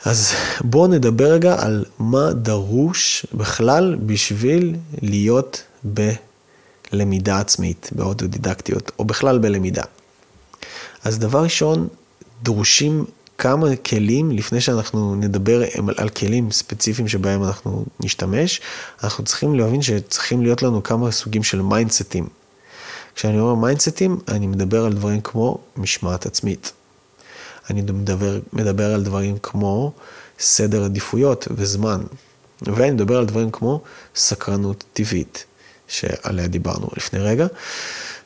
אז 0.05 0.31
בואו 0.61 0.87
נדבר 0.87 1.31
רגע 1.31 1.55
על 1.59 1.85
מה 1.99 2.33
דרוש 2.33 3.25
בכלל 3.33 3.97
בשביל 4.05 4.75
להיות 5.01 5.63
בלמידה 6.93 7.39
עצמית, 7.39 7.89
באוטודידקטיות, 7.91 8.91
או 8.99 9.05
בכלל 9.05 9.37
בלמידה. 9.37 9.83
אז 11.03 11.19
דבר 11.19 11.43
ראשון, 11.43 11.87
דרושים 12.43 13.05
כמה 13.37 13.75
כלים, 13.75 14.31
לפני 14.31 14.61
שאנחנו 14.61 15.15
נדבר 15.15 15.61
על 15.97 16.09
כלים 16.09 16.51
ספציפיים 16.51 17.07
שבהם 17.07 17.43
אנחנו 17.43 17.85
נשתמש, 17.99 18.61
אנחנו 19.03 19.23
צריכים 19.23 19.55
להבין 19.55 19.81
שצריכים 19.81 20.41
להיות 20.43 20.63
לנו 20.63 20.83
כמה 20.83 21.11
סוגים 21.11 21.43
של 21.43 21.61
מיינדסטים. 21.61 22.27
כשאני 23.15 23.39
אומר 23.39 23.55
מיינדסטים, 23.55 24.19
אני 24.27 24.47
מדבר 24.47 24.85
על 24.85 24.93
דברים 24.93 25.21
כמו 25.21 25.57
משמעת 25.77 26.25
עצמית. 26.25 26.71
אני 27.69 27.81
מדבר, 27.81 28.39
מדבר 28.53 28.93
על 28.93 29.03
דברים 29.03 29.37
כמו 29.41 29.91
סדר 30.39 30.83
עדיפויות 30.83 31.47
וזמן. 31.51 32.01
ואני 32.61 32.91
מדבר 32.91 33.17
על 33.17 33.25
דברים 33.25 33.51
כמו 33.51 33.81
סקרנות 34.15 34.83
טבעית, 34.93 35.45
שעליה 35.87 36.47
דיברנו 36.47 36.87
לפני 36.97 37.19
רגע. 37.19 37.47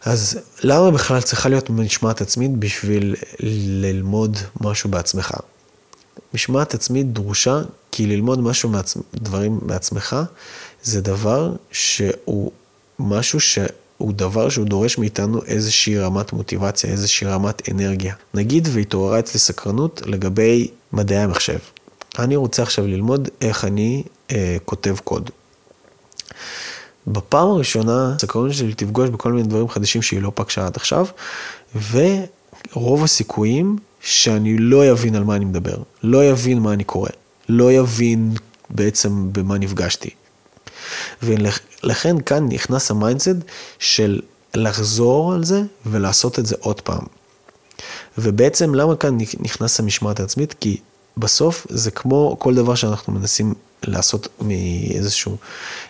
אז 0.05 0.39
למה 0.63 0.91
בכלל 0.91 1.21
צריכה 1.21 1.49
להיות 1.49 1.69
משמעת 1.69 2.21
עצמית 2.21 2.51
בשביל 2.51 3.15
ללמוד 3.39 4.37
משהו 4.61 4.89
בעצמך? 4.89 5.31
משמעת 6.33 6.73
עצמית 6.73 7.13
דרושה 7.13 7.61
כי 7.91 8.05
ללמוד 8.05 8.39
משהו, 8.39 8.69
מעצ... 8.69 8.97
דברים 9.15 9.59
בעצמך, 9.61 10.15
זה 10.83 11.01
דבר 11.01 11.51
שהוא 11.71 12.51
משהו 12.99 13.39
שהוא 13.39 14.13
דבר 14.13 14.49
שהוא 14.49 14.65
דורש 14.65 14.97
מאיתנו 14.97 15.43
איזושהי 15.45 15.99
רמת 15.99 16.33
מוטיבציה, 16.33 16.89
איזושהי 16.89 17.27
רמת 17.27 17.69
אנרגיה. 17.69 18.15
נגיד 18.33 18.67
והתעוררה 18.71 19.19
אצלי 19.19 19.39
סקרנות 19.39 20.01
לגבי 20.05 20.67
מדעי 20.93 21.17
המחשב. 21.17 21.59
אני 22.19 22.35
רוצה 22.35 22.63
עכשיו 22.63 22.87
ללמוד 22.87 23.29
איך 23.41 23.65
אני 23.65 24.03
אה, 24.31 24.57
כותב 24.65 24.95
קוד. 25.03 25.29
בפעם 27.07 27.47
הראשונה, 27.47 28.13
הסקרנות 28.15 28.53
שלי 28.53 28.73
תפגוש 28.73 29.09
בכל 29.09 29.33
מיני 29.33 29.47
דברים 29.47 29.69
חדשים 29.69 30.01
שהיא 30.01 30.21
לא 30.21 30.31
פגשה 30.35 30.65
עד 30.65 30.75
עכשיו, 30.75 31.05
ורוב 31.91 33.03
הסיכויים 33.03 33.77
שאני 34.01 34.57
לא 34.57 34.91
אבין 34.91 35.15
על 35.15 35.23
מה 35.23 35.35
אני 35.35 35.45
מדבר, 35.45 35.77
לא 36.03 36.31
אבין 36.31 36.59
מה 36.59 36.73
אני 36.73 36.83
קורא, 36.83 37.09
לא 37.49 37.79
אבין 37.79 38.33
בעצם 38.69 39.33
במה 39.33 39.57
נפגשתי. 39.57 40.09
ולכן 41.23 42.21
כאן 42.21 42.47
נכנס 42.47 42.91
ה 42.91 42.96
mindset 42.96 43.29
של 43.79 44.21
לחזור 44.55 45.33
על 45.33 45.43
זה 45.43 45.61
ולעשות 45.85 46.39
את 46.39 46.45
זה 46.45 46.55
עוד 46.59 46.81
פעם. 46.81 47.03
ובעצם 48.17 48.75
למה 48.75 48.95
כאן 48.95 49.17
נכנס 49.39 49.79
המשמעת 49.79 50.19
העצמית? 50.19 50.53
כי 50.53 50.77
בסוף 51.17 51.67
זה 51.69 51.91
כמו 51.91 52.35
כל 52.39 52.55
דבר 52.55 52.75
שאנחנו 52.75 53.13
מנסים 53.13 53.53
לעשות 53.83 54.27
מאיזשהו 54.41 55.37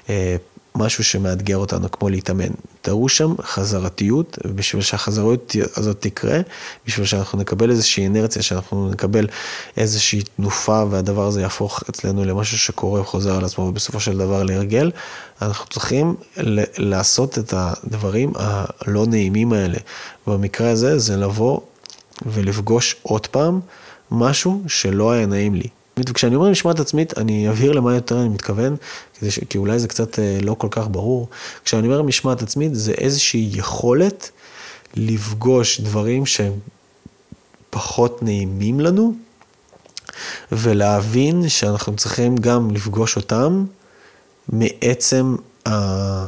אה, 0.10 0.36
משהו 0.76 1.04
שמאתגר 1.04 1.58
אותנו, 1.58 1.92
כמו 1.92 2.10
להתאמן. 2.10 2.52
תראו 2.82 3.10
שם 3.10 3.34
חזרתיות, 3.42 4.38
ובשביל 4.46 4.82
שהחזרתיות 4.82 5.78
הזאת 5.78 5.98
תקרה, 6.00 6.40
בשביל 6.88 7.06
שאנחנו 7.06 7.40
נקבל 7.40 7.70
איזושהי 7.70 8.08
אנרציה, 8.08 8.42
שאנחנו 8.42 8.90
נקבל 8.90 9.28
איזושהי 9.78 10.22
תנופה 10.22 10.84
והדבר 10.90 11.28
הזה 11.28 11.42
יהפוך 11.42 11.84
אצלנו 11.90 12.26
למשהו 12.26 12.58
שקורה 12.58 13.02
וחוזר 13.02 13.36
על 13.36 13.46
עצמו, 13.46 13.64
ובסופו 13.64 14.00
של 14.00 14.18
דבר 14.18 14.44
להרגל, 14.44 14.92
אנחנו 15.42 15.66
צריכים 15.70 16.16
לעשות 16.78 17.38
את 17.38 17.54
הדברים 17.58 18.34
הלא 18.36 19.06
נעימים 19.06 19.54
האלה. 19.54 19.78
במקרה 20.28 20.70
הזה 20.70 21.00
זה 21.00 21.18
לבוא 21.18 21.60
ולפגוש 22.26 22.96
עוד 23.02 23.28
פעם 23.28 23.60
משהו 24.12 24.64
שלא 24.68 25.12
היה 25.12 25.26
נעים 25.26 25.56
לי. 25.56 25.68
וכשאני 25.98 26.36
אומר 26.36 26.50
משמעת 26.50 26.80
עצמית, 26.80 27.18
אני 27.18 27.50
אבהיר 27.50 27.72
למה 27.72 27.96
יותר 27.96 28.22
אני 28.22 28.30
מתכוון. 28.30 28.76
כי 29.50 29.58
אולי 29.58 29.80
זה 29.80 29.88
קצת 29.88 30.20
אה, 30.20 30.38
לא 30.42 30.54
כל 30.54 30.68
כך 30.72 30.88
ברור. 30.92 31.30
כשאני 31.66 31.88
אומר 31.88 32.02
משמעת 32.02 32.42
עצמית, 32.42 32.76
זה 32.76 32.92
איזושהי 32.92 33.50
יכולת 33.54 34.32
לפגוש 34.96 35.82
דברים 35.82 36.26
שהם 36.26 36.54
פחות 37.70 38.24
נעימים 38.24 38.80
לנו, 38.80 39.14
ולהבין 40.52 41.50
שאנחנו 41.50 41.96
צריכים 41.96 42.38
גם 42.38 42.72
לפגוש 42.72 43.16
אותם 43.16 43.66
מעצם 44.50 45.36
ה... 45.68 46.28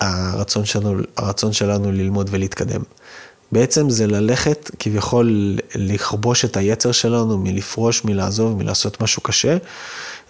הרצון 0.00 0.64
שלנו, 0.64 1.02
הרצון 1.16 1.52
שלנו 1.52 1.92
ללמוד 1.92 2.28
ולהתקדם. 2.30 2.82
בעצם 3.52 3.90
זה 3.90 4.06
ללכת 4.06 4.70
כביכול 4.78 5.56
לכבוש 5.74 6.44
את 6.44 6.56
היצר 6.56 6.92
שלנו 6.92 7.38
מלפרוש, 7.38 8.04
מלעזוב, 8.04 8.56
מלעשות 8.58 9.00
משהו 9.02 9.22
קשה 9.22 9.56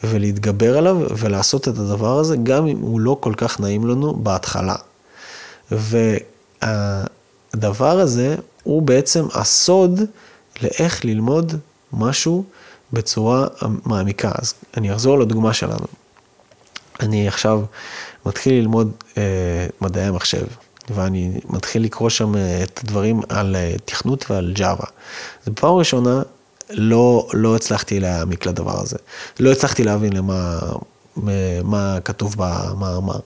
ולהתגבר 0.04 0.78
עליו 0.78 0.96
ולעשות 1.18 1.68
את 1.68 1.78
הדבר 1.78 2.18
הזה 2.18 2.36
גם 2.42 2.66
אם 2.66 2.78
הוא 2.78 3.00
לא 3.00 3.16
כל 3.20 3.32
כך 3.36 3.60
נעים 3.60 3.86
לנו 3.86 4.14
בהתחלה. 4.14 4.74
והדבר 6.62 8.00
הזה 8.00 8.36
הוא 8.62 8.82
בעצם 8.82 9.26
הסוד 9.34 10.00
לאיך 10.62 11.04
ללמוד 11.04 11.54
משהו 11.92 12.44
בצורה 12.92 13.46
מעמיקה. 13.84 14.30
אז 14.34 14.54
אני 14.76 14.92
אחזור 14.92 15.18
לדוגמה 15.18 15.52
שלנו. 15.52 15.86
אני 17.00 17.28
עכשיו 17.28 17.62
מתחיל 18.26 18.54
ללמוד 18.54 18.92
אה, 19.18 19.22
מדעי 19.80 20.04
המחשב. 20.04 20.46
ואני 20.94 21.40
מתחיל 21.44 21.84
לקרוא 21.84 22.08
שם 22.08 22.36
אה, 22.36 22.62
את 22.62 22.80
הדברים 22.84 23.20
על 23.28 23.56
אה, 23.56 23.74
תכנות 23.84 24.30
ועל 24.30 24.52
ג'אווה. 24.54 24.86
זו 25.46 25.52
פעם 25.54 25.74
ראשונה 25.74 26.22
לא, 26.70 27.28
לא 27.32 27.56
הצלחתי 27.56 28.00
להעמיק 28.00 28.46
לדבר 28.46 28.80
הזה. 28.80 28.96
לא 29.40 29.52
הצלחתי 29.52 29.84
להבין 29.84 30.12
למה 30.12 30.58
מה 31.64 31.98
כתוב 32.04 32.34
במאמר. 32.38 33.18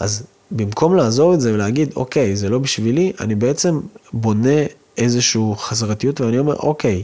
אז 0.00 0.22
במקום 0.50 0.96
לעזור 0.96 1.34
את 1.34 1.40
זה 1.40 1.54
ולהגיד, 1.54 1.92
אוקיי, 1.96 2.36
זה 2.36 2.48
לא 2.48 2.58
בשבילי, 2.58 3.12
אני 3.20 3.34
בעצם 3.34 3.80
בונה 4.12 4.60
איזושהי 4.96 5.42
חזרתיות 5.56 6.20
ואני 6.20 6.38
אומר, 6.38 6.56
אוקיי, 6.56 7.02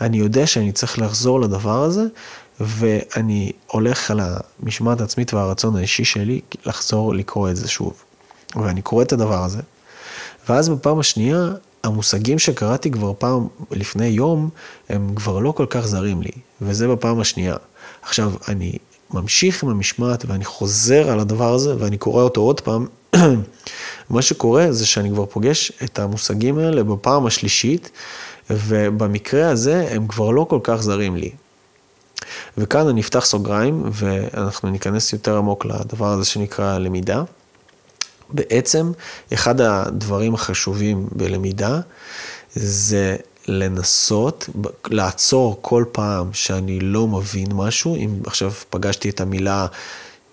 אני 0.00 0.16
יודע 0.16 0.46
שאני 0.46 0.72
צריך 0.72 0.98
לחזור 0.98 1.40
לדבר 1.40 1.82
הזה, 1.82 2.04
ואני 2.60 3.52
הולך 3.66 4.10
על 4.10 4.20
המשמעת 4.22 5.00
העצמית 5.00 5.34
והרצון 5.34 5.76
האישי 5.76 6.04
שלי 6.04 6.40
לחזור 6.66 7.14
לקרוא 7.14 7.50
את 7.50 7.56
זה 7.56 7.68
שוב. 7.68 7.92
ואני 8.56 8.82
קורא 8.82 9.02
את 9.02 9.12
הדבר 9.12 9.44
הזה, 9.44 9.60
ואז 10.48 10.68
בפעם 10.68 10.98
השנייה, 10.98 11.48
המושגים 11.84 12.38
שקראתי 12.38 12.90
כבר 12.90 13.12
פעם 13.18 13.46
לפני 13.70 14.06
יום, 14.06 14.50
הם 14.88 15.14
כבר 15.14 15.38
לא 15.38 15.52
כל 15.52 15.66
כך 15.70 15.86
זרים 15.86 16.22
לי, 16.22 16.30
וזה 16.62 16.88
בפעם 16.88 17.20
השנייה. 17.20 17.56
עכשיו, 18.02 18.32
אני 18.48 18.72
ממשיך 19.14 19.62
עם 19.62 19.68
המשמעת 19.68 20.24
ואני 20.28 20.44
חוזר 20.44 21.10
על 21.10 21.20
הדבר 21.20 21.54
הזה 21.54 21.74
ואני 21.78 21.98
קורא 21.98 22.22
אותו 22.22 22.40
עוד 22.40 22.60
פעם. 22.60 22.86
מה 24.10 24.22
שקורה 24.22 24.72
זה 24.72 24.86
שאני 24.86 25.10
כבר 25.10 25.26
פוגש 25.26 25.72
את 25.84 25.98
המושגים 25.98 26.58
האלה 26.58 26.82
בפעם 26.82 27.26
השלישית, 27.26 27.90
ובמקרה 28.50 29.48
הזה 29.48 29.88
הם 29.90 30.06
כבר 30.06 30.30
לא 30.30 30.46
כל 30.50 30.58
כך 30.62 30.76
זרים 30.82 31.16
לי. 31.16 31.30
וכאן 32.58 32.88
אני 32.88 33.00
אפתח 33.00 33.24
סוגריים 33.24 33.82
ואנחנו 33.92 34.70
ניכנס 34.70 35.12
יותר 35.12 35.36
עמוק 35.36 35.64
לדבר 35.64 36.06
הזה 36.06 36.24
שנקרא 36.24 36.78
למידה. 36.78 37.22
בעצם 38.32 38.92
אחד 39.34 39.60
הדברים 39.60 40.34
החשובים 40.34 41.06
בלמידה 41.12 41.80
זה 42.54 43.16
לנסות, 43.48 44.48
לעצור 44.86 45.58
כל 45.60 45.84
פעם 45.92 46.32
שאני 46.32 46.80
לא 46.80 47.06
מבין 47.06 47.46
משהו, 47.52 47.96
אם 47.96 48.18
עכשיו 48.26 48.52
פגשתי 48.70 49.10
את 49.10 49.20
המילה 49.20 49.66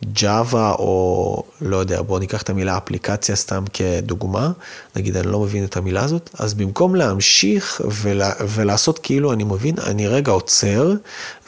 Java 0.03 0.75
או 0.79 1.43
לא 1.61 1.77
יודע, 1.77 2.01
בואו 2.01 2.19
ניקח 2.19 2.41
את 2.41 2.49
המילה 2.49 2.77
אפליקציה 2.77 3.35
סתם 3.35 3.63
כדוגמה, 3.73 4.51
נגיד 4.95 5.17
אני 5.17 5.27
לא 5.27 5.39
מבין 5.39 5.63
את 5.63 5.77
המילה 5.77 6.03
הזאת, 6.03 6.29
אז 6.39 6.53
במקום 6.53 6.95
להמשיך 6.95 7.81
ולה, 8.01 8.31
ולעשות 8.49 8.99
כאילו 8.99 9.33
אני 9.33 9.43
מבין, 9.43 9.75
אני 9.85 10.07
רגע 10.07 10.31
עוצר 10.31 10.93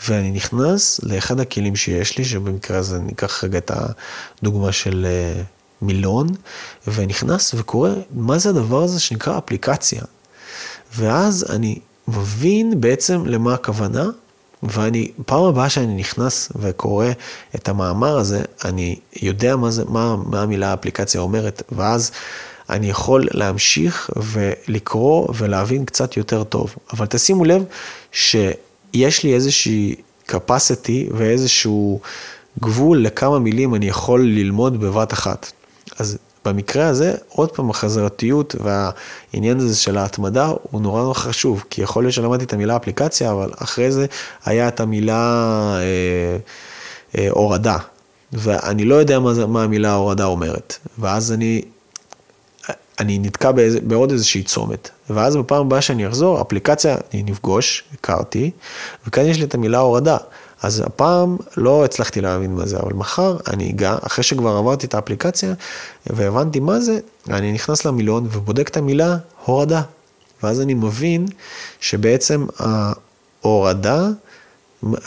ואני 0.08 0.32
נכנס 0.32 1.00
לאחד 1.04 1.40
הכלים 1.40 1.76
שיש 1.76 2.18
לי, 2.18 2.26
שבמקרה 2.26 2.78
הזה 2.78 3.00
ניקח 3.00 3.44
רגע 3.44 3.58
את 3.58 3.72
הדוגמה 4.42 4.72
של 4.72 5.06
אה, 5.10 5.42
מילון, 5.82 6.28
ונכנס 6.88 7.54
וקורא 7.58 7.90
מה 8.12 8.38
זה 8.38 8.50
הדבר 8.50 8.84
הזה 8.84 9.00
שנקרא 9.00 9.38
אפליקציה. 9.38 10.02
ואז 10.96 11.46
אני 11.50 11.80
מבין 12.08 12.82
בעצם 12.82 13.26
למה 13.26 13.54
הכוונה, 13.54 14.06
ואני, 14.64 15.12
פעם 15.26 15.44
הבאה 15.44 15.70
שאני 15.70 15.96
נכנס 15.96 16.52
וקורא 16.56 17.08
את 17.56 17.70
המאמר 17.70 18.18
הזה, 18.18 18.42
אני 18.66 18.96
יודע 19.22 19.56
מה, 19.56 19.72
זה, 19.72 19.84
מה, 19.86 20.16
מה 20.26 20.42
המילה 20.42 20.74
אפליקציה 20.74 21.22
אומרת, 21.22 21.64
ואז 21.72 22.12
אני 22.70 22.90
יכול 22.90 23.28
להמשיך 23.32 24.10
ולקרוא 24.16 25.28
ולהבין 25.38 25.86
קצת 25.86 26.18
יותר 26.18 26.44
טוב. 26.44 26.76
אבל 26.94 27.06
תשימו 27.06 27.46
לב 27.46 27.64
שיש 28.12 29.24
לי 29.24 29.34
איזושהי 29.34 29.96
capacity 30.30 31.14
ואיזשהו 31.14 32.00
גבול 32.60 33.04
לכמה 33.04 33.40
מילים 33.40 33.76
אני 33.76 33.88
יכול 33.88 34.26
ללמוד 34.26 34.80
בבת 34.80 35.14
אחת. 35.14 35.52
אז 36.00 36.18
במקרה 36.46 36.88
הזה, 36.88 37.16
עוד 37.30 37.52
פעם 37.52 37.70
החזרתיות 37.70 38.56
והעניין 38.64 39.58
הזה 39.60 39.76
של 39.76 39.98
ההתמדה 39.98 40.52
הוא 40.72 40.82
נורא 40.82 41.02
נורא 41.02 41.14
חשוב, 41.14 41.64
כי 41.70 41.82
יכול 41.82 42.04
להיות 42.04 42.14
שלמדתי 42.14 42.46
את 42.46 42.54
המילה 42.54 42.76
אפליקציה, 42.76 43.32
אבל 43.32 43.52
אחרי 43.58 43.92
זה 43.92 44.06
היה 44.46 44.68
את 44.68 44.80
המילה 44.80 45.22
אה, 45.78 46.38
אה, 47.18 47.30
הורדה, 47.30 47.78
ואני 48.34 48.86
לא 48.86 48.96
יודע 48.96 49.20
מה, 49.20 49.46
מה 49.48 49.64
המילה 49.64 49.94
הורדה 49.94 50.26
אומרת, 50.26 50.78
ואז 51.00 51.32
אני, 51.32 51.62
אני 53.00 53.20
נתקע 53.20 53.52
באיזה, 53.52 53.80
בעוד 53.82 54.12
איזושהי 54.12 54.44
צומת. 54.44 54.90
ואז 55.10 55.36
בפעם 55.36 55.66
הבאה 55.66 55.82
שאני 55.82 56.08
אחזור, 56.08 56.42
אפליקציה, 56.42 56.98
אני 57.14 57.24
נפגוש, 57.24 57.84
הכרתי, 57.94 58.52
וכאן 59.08 59.26
יש 59.26 59.38
לי 59.38 59.44
את 59.44 59.56
המילה 59.56 59.80
הורדה. 59.80 60.18
אז 60.62 60.84
הפעם 60.86 61.38
לא 61.58 61.86
הצלחתי 61.86 62.22
להבין 62.22 62.56
מה 62.56 62.66
זה, 62.66 62.78
אבל 62.78 62.94
מחר 62.94 63.38
אני 63.48 63.70
אגע, 63.70 63.96
אחרי 64.02 64.24
שכבר 64.24 64.58
עברתי 64.58 64.88
את 64.88 64.94
האפליקציה 64.94 65.54
והבנתי 66.08 66.60
מה 66.60 66.80
זה, 66.80 67.00
אני 67.30 67.52
נכנס 67.52 67.86
למילון 67.86 68.28
ובודק 68.32 68.68
את 68.70 68.78
המילה 68.78 69.18
הורדה. 69.46 69.82
ואז 70.44 70.62
אני 70.62 70.74
מבין 70.74 71.26
שבעצם 71.80 72.46
ההורדה, 72.60 74.08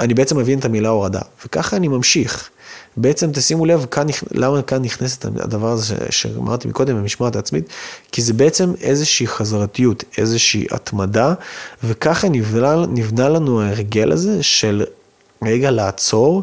אני 0.00 0.14
בעצם 0.14 0.38
מבין 0.38 0.59
את 0.59 0.64
המילה 0.64 0.88
הורדה, 0.88 1.21
וככה 1.47 1.76
אני 1.76 1.88
ממשיך. 1.88 2.49
בעצם 2.97 3.32
תשימו 3.32 3.66
לב 3.66 3.87
כאן, 3.90 4.06
למה 4.30 4.62
כאן 4.62 4.82
נכנס 4.82 5.16
את 5.16 5.25
הדבר 5.25 5.73
הזה 5.73 5.97
שאמרתי 6.11 6.68
מקודם 6.68 6.97
במשמעת 6.97 7.37
העצמית, 7.37 7.68
כי 8.12 8.23
זה 8.23 8.32
בעצם 8.32 8.73
איזושהי 8.80 9.26
חזרתיות, 9.26 10.04
איזושהי 10.18 10.66
התמדה, 10.71 11.35
וככה 11.85 12.28
נבנה, 12.28 12.87
נבנה 12.87 13.28
לנו 13.28 13.62
ההרגל 13.62 14.12
הזה 14.12 14.42
של 14.42 14.85
רגע 15.46 15.70
לעצור 15.70 16.42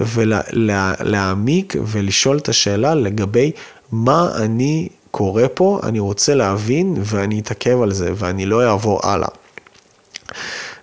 ולהעמיק 0.00 1.76
ולשאול 1.86 2.38
את 2.38 2.48
השאלה 2.48 2.94
לגבי 2.94 3.52
מה 3.92 4.28
אני 4.36 4.88
קורא 5.10 5.42
פה, 5.54 5.80
אני 5.82 5.98
רוצה 5.98 6.34
להבין 6.34 6.96
ואני 7.04 7.40
אתעכב 7.40 7.82
על 7.82 7.92
זה 7.92 8.12
ואני 8.16 8.46
לא 8.46 8.70
אעבור 8.70 9.00
הלאה. 9.02 9.28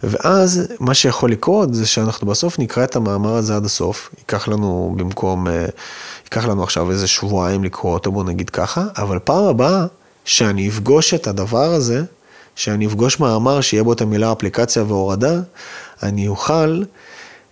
ואז 0.03 0.67
מה 0.79 0.93
שיכול 0.93 1.31
לקרות 1.31 1.73
זה 1.73 1.85
שאנחנו 1.85 2.27
בסוף 2.27 2.59
נקרא 2.59 2.83
את 2.83 2.95
המאמר 2.95 3.35
הזה 3.35 3.55
עד 3.55 3.65
הסוף, 3.65 4.09
ייקח 4.17 4.47
לנו 4.47 4.93
במקום, 4.97 5.47
אה, 5.47 5.65
ייקח 6.23 6.45
לנו 6.45 6.63
עכשיו 6.63 6.91
איזה 6.91 7.07
שבועיים 7.07 7.63
לקרוא 7.63 7.93
אותו, 7.93 8.11
בוא 8.11 8.23
נגיד 8.23 8.49
ככה, 8.49 8.83
אבל 8.97 9.19
פעם 9.19 9.43
הבאה 9.43 9.85
שאני 10.25 10.69
אפגוש 10.69 11.13
את 11.13 11.27
הדבר 11.27 11.73
הזה, 11.73 12.03
שאני 12.55 12.87
אפגוש 12.87 13.19
מאמר 13.19 13.61
שיהיה 13.61 13.83
בו 13.83 13.93
את 13.93 14.01
המילה 14.01 14.31
אפליקציה 14.31 14.83
והורדה, 14.83 15.39
אני 16.03 16.27
אוכל 16.27 16.83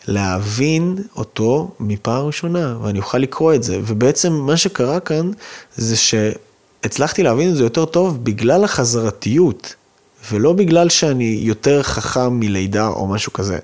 להבין 0.07 0.97
אותו 1.15 1.71
מפעם 1.79 2.25
ראשונה, 2.25 2.77
ואני 2.81 2.99
אוכל 2.99 3.17
לקרוא 3.17 3.53
את 3.53 3.63
זה. 3.63 3.79
ובעצם 3.85 4.33
מה 4.33 4.57
שקרה 4.57 4.99
כאן 4.99 5.31
זה 5.75 5.95
שהצלחתי 5.97 7.23
להבין 7.23 7.49
את 7.49 7.55
זה 7.55 7.63
יותר 7.63 7.85
טוב 7.85 8.23
בגלל 8.23 8.63
החזרתיות. 8.63 9.75
ולא 10.31 10.53
בגלל 10.53 10.89
שאני 10.89 11.39
יותר 11.41 11.83
חכם 11.83 12.39
מלידה 12.39 12.87
או 12.87 13.07
משהו 13.07 13.33
כזה. 13.33 13.59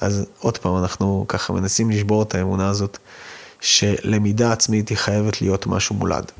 אז 0.00 0.26
עוד 0.40 0.58
פעם, 0.58 0.76
אנחנו 0.76 1.24
ככה 1.28 1.52
מנסים 1.52 1.90
לשבור 1.90 2.22
את 2.22 2.34
האמונה 2.34 2.68
הזאת, 2.68 2.98
שלמידה 3.60 4.52
עצמית 4.52 4.88
היא 4.88 4.98
חייבת 4.98 5.42
להיות 5.42 5.66
משהו 5.66 5.94
מולד. 5.94 6.32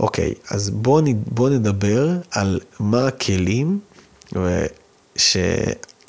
אוקיי, 0.00 0.34
אז 0.50 0.70
בואו 0.70 1.04
בוא 1.26 1.50
נדבר 1.50 2.08
על 2.30 2.60
מה 2.80 3.06
הכלים 3.06 3.78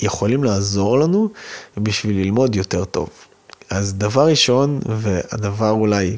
שיכולים 0.00 0.44
לעזור 0.44 0.98
לנו 0.98 1.28
בשביל 1.76 2.16
ללמוד 2.16 2.56
יותר 2.56 2.84
טוב. 2.84 3.08
אז 3.70 3.94
דבר 3.94 4.26
ראשון, 4.26 4.80
והדבר 4.86 5.70
אולי 5.70 6.16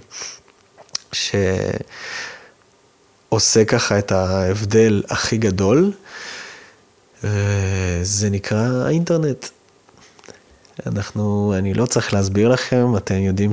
שעושה 3.32 3.64
ככה 3.64 3.98
את 3.98 4.12
ההבדל 4.12 5.02
הכי 5.08 5.36
גדול, 5.36 5.92
זה 8.02 8.30
נקרא 8.30 8.68
האינטרנט. 8.84 9.46
אנחנו, 10.86 11.54
אני 11.58 11.74
לא 11.74 11.86
צריך 11.86 12.14
להסביר 12.14 12.48
לכם, 12.48 12.96
אתם 12.96 13.14
יודעים 13.14 13.50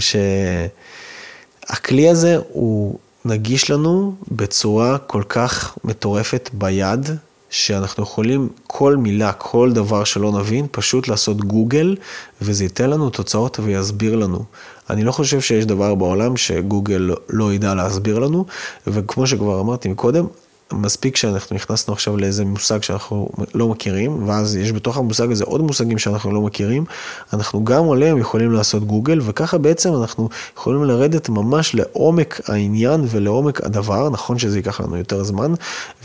שהכלי 1.62 2.10
הזה 2.10 2.38
הוא 2.50 3.00
נגיש 3.26 3.72
לנו 3.72 4.16
בצורה 4.32 4.98
כל 4.98 5.24
כך 5.30 5.78
מטורפת 5.84 6.50
ביד, 6.54 7.10
שאנחנו 7.54 8.04
יכולים 8.04 8.50
כל 8.68 8.98
מילה, 8.98 9.32
כל 9.32 9.72
דבר 9.74 10.04
שלא 10.04 10.32
נבין, 10.32 10.68
פשוט 10.72 11.08
לעשות 11.08 11.38
גוגל, 11.38 11.96
וזה 12.42 12.64
ייתן 12.64 12.90
לנו 12.90 13.10
תוצאות 13.10 13.60
ויסביר 13.64 14.16
לנו. 14.16 14.44
אני 14.90 15.04
לא 15.04 15.12
חושב 15.12 15.42
שיש 15.42 15.66
דבר 15.66 15.96
בעולם 15.96 16.38
שגוגל 16.38 17.16
לא 17.30 17.54
ידע 17.54 17.74
להסביר 17.74 18.20
לנו, 18.20 18.46
וכמו 18.88 19.28
שכבר 19.28 19.60
אמרתי 19.60 19.90
מקודם, 19.90 20.26
מספיק 20.74 21.16
שאנחנו 21.16 21.56
נכנסנו 21.56 21.94
עכשיו 21.94 22.18
לאיזה 22.18 22.46
מושג 22.46 22.84
שאנחנו 22.84 23.30
לא 23.54 23.68
מכירים, 23.68 24.28
ואז 24.28 24.56
יש 24.56 24.72
בתוך 24.72 24.98
המושג 24.98 25.32
הזה 25.32 25.44
עוד 25.44 25.62
מושגים 25.62 25.98
שאנחנו 25.98 26.32
לא 26.32 26.42
מכירים, 26.42 26.86
אנחנו 27.34 27.64
גם 27.64 27.92
עליהם 27.92 28.18
יכולים 28.18 28.52
לעשות 28.52 28.84
גוגל, 28.84 29.20
וככה 29.24 29.58
בעצם 29.58 29.94
אנחנו 30.02 30.30
יכולים 30.58 30.84
לרדת 30.84 31.30
ממש 31.30 31.76
לעומק 31.76 32.42
העניין 32.48 33.06
ולעומק 33.10 33.62
הדבר, 33.62 34.10
נכון 34.10 34.40
שזה 34.40 34.58
ייקח 34.58 34.82
לנו 34.82 34.98
יותר 34.98 35.24
זמן, 35.24 35.54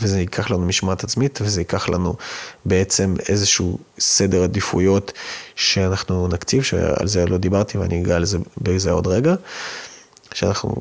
וזה 0.01 0.19
ייקח 0.19 0.51
לנו 0.51 0.65
משמעת 0.65 1.03
עצמית, 1.03 1.39
וזה 1.41 1.61
ייקח 1.61 1.89
לנו 1.89 2.15
בעצם 2.65 3.15
איזשהו 3.29 3.77
סדר 3.99 4.43
עדיפויות 4.43 5.11
שאנחנו 5.55 6.27
נקציב, 6.27 6.63
שעל 6.63 7.07
זה 7.07 7.25
לא 7.25 7.37
דיברתי 7.37 7.77
ואני 7.77 8.01
אגע 8.01 8.15
על 8.15 8.25
זה 8.25 8.37
בזה 8.57 8.91
עוד 8.91 9.07
רגע, 9.07 9.35
שאנחנו 10.33 10.75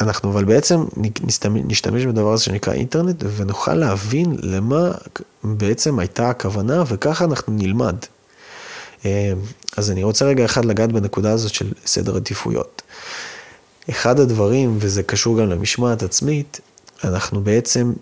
אנחנו 0.00 0.32
אבל 0.32 0.44
בעצם 0.44 0.84
נשתמש 1.46 2.04
בדבר 2.04 2.32
הזה 2.32 2.44
שנקרא 2.44 2.72
אינטרנט 2.72 3.24
ונוכל 3.36 3.74
להבין 3.74 4.36
למה 4.42 4.90
בעצם 5.44 5.98
הייתה 5.98 6.30
הכוונה 6.30 6.84
וככה 6.86 7.24
אנחנו 7.24 7.52
נלמד. 7.52 7.96
אה, 9.04 9.32
אז 9.76 9.90
אני 9.90 10.04
רוצה 10.04 10.24
רגע 10.24 10.44
אחד 10.44 10.64
לגעת 10.64 10.92
בנקודה 10.92 11.32
הזאת 11.32 11.54
של 11.54 11.72
סדר 11.86 12.16
עדיפויות. 12.16 12.82
אחד 13.90 14.20
הדברים, 14.20 14.76
וזה 14.80 15.02
קשור 15.02 15.38
גם 15.38 15.48
למשמעת 15.48 16.02
עצמית, 16.02 16.60
אנחנו 17.04 17.40
בעצם, 17.40 17.92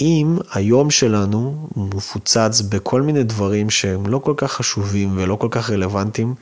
אם 0.00 0.36
היום 0.52 0.90
שלנו 0.90 1.68
מפוצץ 1.76 2.60
בכל 2.68 3.02
מיני 3.02 3.24
דברים 3.24 3.70
שהם 3.70 4.06
לא 4.06 4.18
כל 4.18 4.34
כך 4.36 4.52
חשובים 4.52 5.18
ולא 5.18 5.36
כל 5.36 5.48
כך 5.50 5.70
רלוונטיים, 5.70 6.34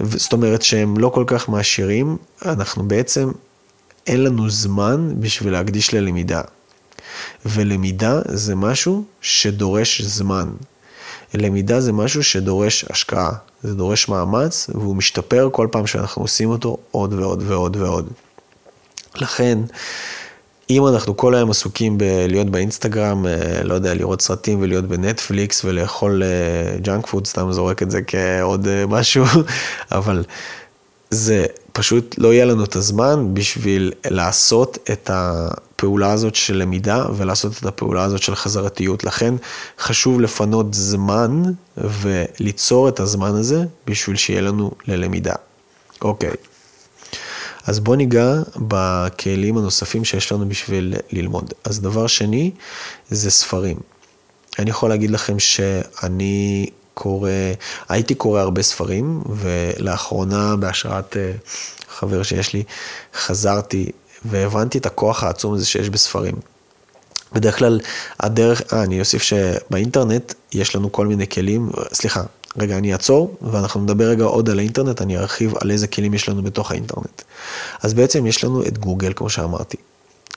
זאת 0.00 0.32
אומרת 0.32 0.62
שהם 0.62 0.98
לא 0.98 1.08
כל 1.08 1.24
כך 1.26 1.48
מעשירים, 1.48 2.16
אנחנו 2.44 2.88
בעצם 2.88 3.30
אין 4.08 4.24
לנו 4.24 4.50
זמן 4.50 5.14
בשביל 5.20 5.52
להקדיש 5.52 5.94
ללמידה. 5.94 6.40
ולמידה 7.46 8.20
זה 8.24 8.54
משהו 8.54 9.04
שדורש 9.20 10.02
זמן. 10.02 10.48
למידה 11.34 11.80
זה 11.80 11.92
משהו 11.92 12.24
שדורש 12.24 12.84
השקעה, 12.90 13.32
זה 13.62 13.74
דורש 13.74 14.08
מאמץ, 14.08 14.70
והוא 14.74 14.96
משתפר 14.96 15.48
כל 15.52 15.68
פעם 15.70 15.86
שאנחנו 15.86 16.22
עושים 16.22 16.50
אותו 16.50 16.76
עוד 16.90 17.12
ועוד 17.12 17.42
ועוד 17.46 17.76
ועוד. 17.76 18.08
לכן, 19.16 19.58
אם 20.70 20.86
אנחנו 20.86 21.16
כל 21.16 21.34
היום 21.34 21.50
עסוקים 21.50 21.98
בלהיות 21.98 22.50
באינסטגרם, 22.50 23.26
אה, 23.26 23.62
לא 23.64 23.74
יודע, 23.74 23.94
לראות 23.94 24.22
סרטים 24.22 24.58
ולהיות 24.62 24.84
בנטפליקס 24.84 25.64
ולאכול 25.64 26.22
junk 26.82 27.04
אה, 27.04 27.10
food, 27.10 27.26
סתם 27.26 27.52
זורק 27.52 27.82
את 27.82 27.90
זה 27.90 28.02
כעוד 28.02 28.68
אה, 28.68 28.86
משהו, 28.86 29.24
אבל 29.92 30.24
זה 31.10 31.46
פשוט 31.78 32.14
לא 32.18 32.32
יהיה 32.32 32.44
לנו 32.44 32.64
את 32.64 32.76
הזמן 32.76 33.34
בשביל 33.34 33.92
לעשות 34.10 34.78
את 34.92 35.10
הפעולה 35.12 36.12
הזאת 36.12 36.34
של 36.34 36.56
למידה 36.56 37.04
ולעשות 37.16 37.52
את 37.58 37.66
הפעולה 37.66 38.04
הזאת 38.04 38.22
של 38.22 38.34
חזרתיות. 38.34 39.04
לכן 39.04 39.34
חשוב 39.78 40.20
לפנות 40.20 40.74
זמן 40.74 41.42
וליצור 41.76 42.88
את 42.88 43.00
הזמן 43.00 43.34
הזה 43.34 43.64
בשביל 43.86 44.16
שיהיה 44.16 44.40
לנו 44.40 44.70
ללמידה. 44.86 45.34
אוקיי, 46.02 46.30
אז 47.66 47.80
בואו 47.80 47.96
ניגע 47.96 48.34
בכלים 48.56 49.58
הנוספים 49.58 50.04
שיש 50.04 50.32
לנו 50.32 50.48
בשביל 50.48 50.94
ללמוד. 51.12 51.54
אז 51.64 51.80
דבר 51.80 52.06
שני 52.06 52.50
זה 53.10 53.30
ספרים. 53.30 53.76
אני 54.58 54.70
יכול 54.70 54.88
להגיד 54.88 55.10
לכם 55.10 55.38
שאני 55.38 56.66
קורא, 56.98 57.30
הייתי 57.88 58.14
קורא 58.14 58.40
הרבה 58.40 58.62
ספרים, 58.62 59.22
ולאחרונה 59.28 60.56
בהשראת 60.56 61.16
אה, 61.16 61.32
חבר 61.88 62.22
שיש 62.22 62.52
לי, 62.52 62.62
חזרתי 63.14 63.90
והבנתי 64.24 64.78
את 64.78 64.86
הכוח 64.86 65.24
העצום 65.24 65.54
הזה 65.54 65.66
שיש 65.66 65.90
בספרים. 65.90 66.34
בדרך 67.32 67.58
כלל 67.58 67.80
הדרך, 68.20 68.62
אה, 68.72 68.82
אני 68.82 69.00
אוסיף 69.00 69.22
שבאינטרנט 69.22 70.34
יש 70.52 70.76
לנו 70.76 70.92
כל 70.92 71.06
מיני 71.06 71.26
כלים, 71.26 71.70
סליחה, 71.92 72.22
רגע, 72.56 72.78
אני 72.78 72.92
אעצור, 72.92 73.36
ואנחנו 73.42 73.80
נדבר 73.80 74.04
רגע 74.04 74.24
עוד 74.24 74.50
על 74.50 74.58
האינטרנט, 74.58 75.02
אני 75.02 75.18
ארחיב 75.18 75.54
על 75.60 75.70
איזה 75.70 75.86
כלים 75.86 76.14
יש 76.14 76.28
לנו 76.28 76.42
בתוך 76.42 76.70
האינטרנט. 76.70 77.22
אז 77.82 77.94
בעצם 77.94 78.26
יש 78.26 78.44
לנו 78.44 78.62
את 78.62 78.78
גוגל, 78.78 79.12
כמו 79.16 79.30
שאמרתי. 79.30 79.76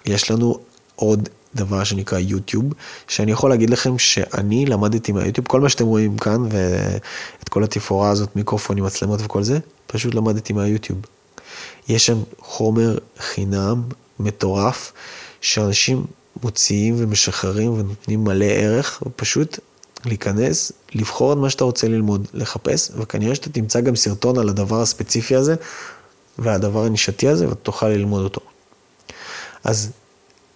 יש 0.06 0.32
לנו 0.32 0.60
עוד 0.95 1.30
דבר 1.56 1.84
שנקרא 1.84 2.20
יוטיוב, 2.20 2.66
שאני 3.08 3.32
יכול 3.32 3.50
להגיד 3.50 3.70
לכם 3.70 3.98
שאני 3.98 4.66
למדתי 4.66 5.12
מהיוטיוב, 5.12 5.48
כל 5.48 5.62
מה 5.62 5.70
שאתם 5.70 5.86
רואים 5.86 6.18
כאן 6.18 6.48
ואת 6.52 7.50
כל 7.50 7.64
התפאורה 7.64 8.10
הזאת, 8.10 8.36
מיקרופונים, 8.36 8.84
מצלמות 8.84 9.20
וכל 9.24 9.44
זה, 9.44 9.60
פשוט 9.88 10.16
למדתי 10.16 10.54
מהיוטיוב. 10.54 11.00
יש 11.90 12.06
שם 12.06 12.18
חומר 12.40 12.98
חינם 13.20 13.82
מטורף, 14.20 14.92
שאנשים 15.42 16.06
מוציאים 16.44 16.96
ומשחררים 16.98 17.74
ונותנים 17.74 18.24
מלא 18.24 18.46
ערך, 18.46 19.04
ופשוט 19.06 19.60
להיכנס, 20.06 20.72
לבחור 20.94 21.34
את 21.34 21.38
מה 21.38 21.50
שאתה 21.50 21.64
רוצה 21.64 21.88
ללמוד, 21.88 22.28
לחפש, 22.34 22.92
וכנראה 22.98 23.36
שאתה 23.36 23.50
תמצא 23.50 23.82
גם 23.82 23.96
סרטון 23.96 24.38
על 24.38 24.50
הדבר 24.50 24.82
הספציפי 24.82 25.36
הזה, 25.36 25.56
והדבר 26.38 26.86
הנישתי 26.86 27.28
הזה, 27.28 27.50
ותוכל 27.50 27.88
ללמוד 27.88 28.24
אותו. 28.24 28.42
אז 29.64 29.92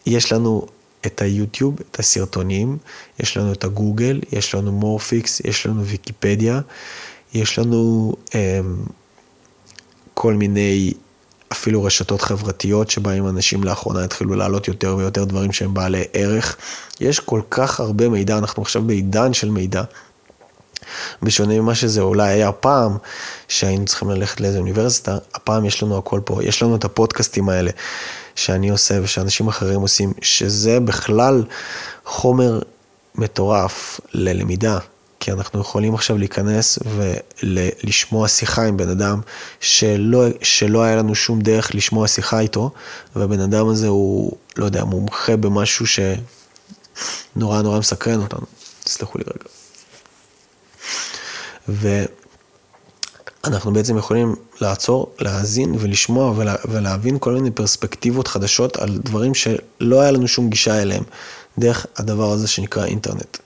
יש 0.06 0.32
לנו 0.32 0.68
את 1.06 1.22
היוטיוב, 1.22 1.76
את 1.92 2.00
הסרטונים, 2.00 2.78
יש 3.20 3.38
לנו 3.38 3.52
את 3.52 3.64
הגוגל, 3.64 4.22
יש 4.32 4.56
לנו 4.56 4.72
מורפיקס, 4.72 5.40
יש 5.40 5.66
לנו 5.66 5.86
ויקיפדיה, 5.86 6.60
יש 7.34 7.60
לנו 7.60 8.14
אה, 8.36 8.60
כל 10.14 10.34
מיני 10.34 10.94
אפילו 11.52 11.84
רשתות 11.84 12.22
חברתיות 12.22 12.90
שבהם 12.90 13.28
אנשים 13.28 13.64
לאחרונה 13.64 14.04
התחילו 14.04 14.36
להעלות 14.36 14.68
יותר 14.68 14.96
ויותר 14.98 15.24
דברים 15.24 15.52
שהם 15.52 15.74
בעלי 15.74 16.04
ערך. 16.14 16.58
יש 17.00 17.20
כל 17.20 17.42
כך 17.50 17.80
הרבה 17.80 18.10
מידע, 18.10 18.38
אנחנו 18.38 18.64
עכשיו 18.64 18.82
בעידן 18.82 19.34
של 19.34 19.50
מידע. 19.50 19.84
בשונה 21.22 21.60
ממה 21.60 21.76
שזה 21.76 22.02
אולי 22.02 22.30
היה 22.30 22.52
פעם, 22.52 22.98
שהיינו 23.48 23.86
צריכים 23.86 24.10
ללכת 24.10 24.42
לאיזה 24.42 24.58
אוניברסיטה, 24.58 25.18
הפעם 25.34 25.66
יש 25.66 25.84
לנו 25.84 25.98
הכל 25.98 26.20
פה, 26.26 26.44
יש 26.44 26.64
לנו 26.64 26.76
את 26.76 26.86
הפודקאסטים 26.86 27.50
האלה 27.50 27.72
שאני 28.36 28.70
עושה 28.70 29.00
ושאנשים 29.04 29.48
אחרים 29.48 29.82
עושים, 29.82 30.14
שזה 30.22 30.80
בכלל 30.80 31.44
חומר 32.06 32.60
מטורף 33.16 34.00
ללמידה. 34.14 34.78
כי 35.20 35.32
אנחנו 35.32 35.62
יכולים 35.62 35.96
עכשיו 35.96 36.18
להיכנס 36.18 36.80
ולשמוע 37.44 38.28
שיחה 38.28 38.66
עם 38.66 38.78
בן 38.78 38.90
אדם 38.90 39.22
שלא, 39.60 40.26
שלא 40.42 40.84
היה 40.84 40.96
לנו 40.96 41.16
שום 41.16 41.42
דרך 41.42 41.76
לשמוע 41.76 42.08
שיחה 42.08 42.40
איתו, 42.40 42.72
והבן 43.16 43.40
אדם 43.40 43.68
הזה 43.68 43.88
הוא, 43.88 44.38
לא 44.58 44.66
יודע, 44.66 44.84
מומחה 44.84 45.36
במשהו 45.36 45.86
שנורא 45.88 47.62
נורא 47.62 47.80
מסקרן 47.80 48.22
אותנו. 48.22 48.46
תסלחו 48.84 49.18
לי 49.18 49.24
רגע. 49.28 49.50
ואנחנו 53.46 53.74
בעצם 53.74 53.98
יכולים 53.98 54.36
לעצור, 54.62 55.16
להאזין 55.20 55.76
ולשמוע 55.80 56.34
ולה, 56.38 56.56
ולהבין 56.70 57.18
כל 57.20 57.34
מיני 57.34 57.52
פרספקטיבות 57.52 58.28
חדשות 58.28 58.78
על 58.78 58.98
דברים 59.04 59.34
שלא 59.34 60.02
היה 60.02 60.12
לנו 60.12 60.28
שום 60.28 60.50
גישה 60.50 60.82
אליהם, 60.82 61.04
דרך 61.58 61.86
הדבר 61.98 62.32
הזה 62.32 62.48
שנקרא 62.48 62.86
אינטרנט. 62.86 63.38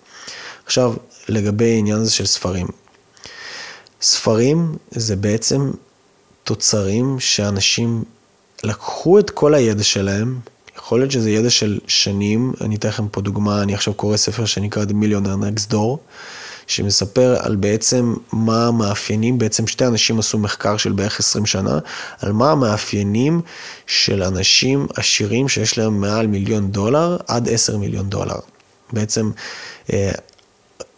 עכשיו, 0.65 0.93
לגבי 1.29 1.73
העניין 1.73 1.97
הזה 1.97 2.11
של 2.11 2.25
ספרים. 2.25 2.67
ספרים 4.01 4.75
זה 4.91 5.15
בעצם 5.15 5.71
תוצרים 6.43 7.19
שאנשים 7.19 8.03
לקחו 8.63 9.19
את 9.19 9.29
כל 9.29 9.53
הידע 9.53 9.83
שלהם, 9.83 10.39
יכול 10.77 10.99
להיות 10.99 11.11
שזה 11.11 11.29
ידע 11.29 11.49
של 11.49 11.79
שנים, 11.87 12.53
אני 12.61 12.75
אתן 12.75 12.89
לכם 12.89 13.07
פה 13.07 13.21
דוגמה, 13.21 13.61
אני 13.61 13.73
עכשיו 13.73 13.93
קורא 13.93 14.17
ספר 14.17 14.45
שנקרא 14.45 14.83
The 14.83 14.93
Millionaire 14.93 15.43
Next 15.43 15.71
Door, 15.71 15.97
שמספר 16.69 17.37
על 17.39 17.55
בעצם 17.55 18.13
מה 18.33 18.67
המאפיינים, 18.67 19.37
בעצם 19.37 19.67
שתי 19.67 19.85
אנשים 19.85 20.19
עשו 20.19 20.37
מחקר 20.37 20.77
של 20.77 20.91
בערך 20.91 21.19
20 21.19 21.45
שנה, 21.45 21.79
על 22.19 22.31
מה 22.31 22.51
המאפיינים 22.51 23.41
של 23.87 24.23
אנשים 24.23 24.87
עשירים 24.95 25.49
שיש 25.49 25.77
להם 25.77 26.01
מעל 26.01 26.27
מיליון 26.27 26.71
דולר 26.71 27.17
עד 27.27 27.49
10 27.49 27.77
מיליון 27.77 28.09
דולר. 28.09 28.39
בעצם 28.93 29.31
אה, 29.93 30.11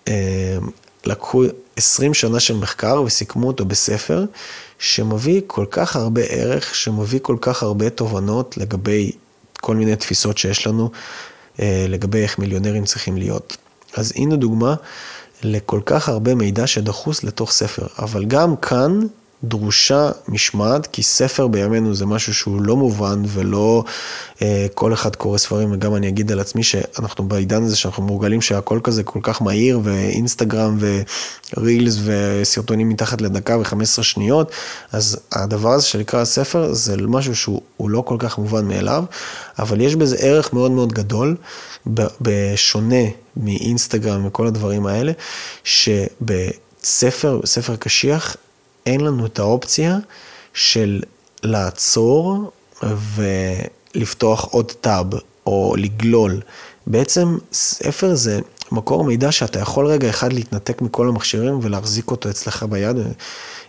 אה, 0.07 0.57
לקחו 1.05 1.43
20 1.75 2.13
שנה 2.13 2.39
של 2.39 2.55
מחקר 2.57 3.01
וסיכמו 3.05 3.47
אותו 3.47 3.65
בספר, 3.65 4.25
שמביא 4.79 5.41
כל 5.47 5.65
כך 5.71 5.95
הרבה 5.95 6.21
ערך, 6.21 6.75
שמביא 6.75 7.19
כל 7.21 7.37
כך 7.41 7.63
הרבה 7.63 7.89
תובנות 7.89 8.57
לגבי 8.57 9.11
כל 9.61 9.75
מיני 9.75 9.95
תפיסות 9.95 10.37
שיש 10.37 10.67
לנו, 10.67 10.91
אה, 11.59 11.85
לגבי 11.89 12.23
איך 12.23 12.39
מיליונרים 12.39 12.85
צריכים 12.85 13.17
להיות. 13.17 13.57
אז 13.93 14.13
הנה 14.15 14.35
דוגמה 14.35 14.75
לכל 15.43 15.79
כך 15.85 16.09
הרבה 16.09 16.35
מידע 16.35 16.67
שדחוס 16.67 17.23
לתוך 17.23 17.51
ספר, 17.51 17.87
אבל 17.99 18.25
גם 18.25 18.55
כאן 18.55 18.99
דרושה 19.43 20.09
משמעת, 20.27 20.87
כי 20.87 21.03
ספר 21.03 21.47
בימינו 21.47 21.95
זה 21.95 22.05
משהו 22.05 22.33
שהוא 22.33 22.61
לא 22.61 22.75
מובן 22.75 23.21
ולא 23.27 23.83
אה, 24.41 24.65
כל 24.73 24.93
אחד 24.93 25.15
קורא 25.15 25.37
ספרים, 25.37 25.71
וגם 25.71 25.95
אני 25.95 26.07
אגיד 26.07 26.31
על 26.31 26.39
עצמי 26.39 26.63
שאנחנו 26.63 27.27
בעידן 27.27 27.63
הזה 27.63 27.75
שאנחנו 27.75 28.03
מורגלים 28.03 28.41
שהכל 28.41 28.79
כזה 28.83 29.03
כל 29.03 29.19
כך 29.23 29.41
מהיר, 29.41 29.79
ואינסטגרם 29.83 30.77
ורילס 31.57 31.97
וסרטונים 32.03 32.89
מתחת 32.89 33.21
לדקה 33.21 33.57
ו-15 33.57 34.03
שניות, 34.03 34.51
אז 34.91 35.19
הדבר 35.31 35.71
הזה 35.71 35.85
שנקרא 35.85 36.25
ספר 36.25 36.73
זה 36.73 36.97
משהו 36.97 37.35
שהוא 37.35 37.89
לא 37.89 38.01
כל 38.01 38.15
כך 38.19 38.37
מובן 38.37 38.67
מאליו, 38.67 39.03
אבל 39.59 39.81
יש 39.81 39.95
בזה 39.95 40.15
ערך 40.19 40.53
מאוד 40.53 40.71
מאוד 40.71 40.93
גדול, 40.93 41.35
בשונה 42.21 43.05
מאינסטגרם 43.37 44.25
וכל 44.25 44.47
הדברים 44.47 44.85
האלה, 44.85 45.11
שבספר, 45.63 47.39
ספר 47.45 47.75
קשיח, 47.75 48.35
אין 48.85 49.01
לנו 49.01 49.25
את 49.25 49.39
האופציה 49.39 49.97
של 50.53 51.01
לעצור 51.43 52.51
ולפתוח 53.93 54.45
עוד 54.51 54.71
טאב 54.71 55.07
או 55.45 55.75
לגלול. 55.77 56.41
בעצם 56.87 57.37
ספר 57.53 58.15
זה 58.15 58.39
מקור 58.71 59.03
מידע 59.03 59.31
שאתה 59.31 59.59
יכול 59.59 59.87
רגע 59.87 60.09
אחד 60.09 60.33
להתנתק 60.33 60.81
מכל 60.81 61.07
המכשירים 61.07 61.59
ולהחזיק 61.61 62.11
אותו 62.11 62.29
אצלך 62.29 62.63
ביד, 62.63 62.95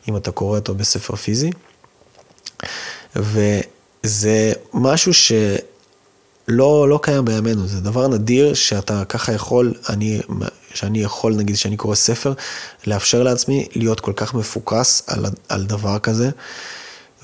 אם 0.08 0.16
אתה 0.16 0.30
קורא 0.30 0.58
אותו 0.58 0.74
בספר 0.74 1.16
פיזי. 1.16 1.50
וזה 3.16 4.52
משהו 4.74 5.14
ש... 5.14 5.32
לא, 6.48 6.88
לא 6.88 6.98
קיים 7.02 7.24
בימינו, 7.24 7.66
זה 7.66 7.80
דבר 7.80 8.08
נדיר 8.08 8.54
שאתה 8.54 9.04
ככה 9.04 9.32
יכול, 9.32 9.74
אני, 9.88 10.20
שאני 10.74 11.02
יכול, 11.02 11.34
נגיד, 11.34 11.56
שאני 11.56 11.76
קורא 11.76 11.94
ספר, 11.94 12.32
לאפשר 12.86 13.22
לעצמי 13.22 13.66
להיות 13.74 14.00
כל 14.00 14.12
כך 14.16 14.34
מפוקס 14.34 15.02
על, 15.06 15.26
על 15.48 15.64
דבר 15.64 15.98
כזה, 15.98 16.30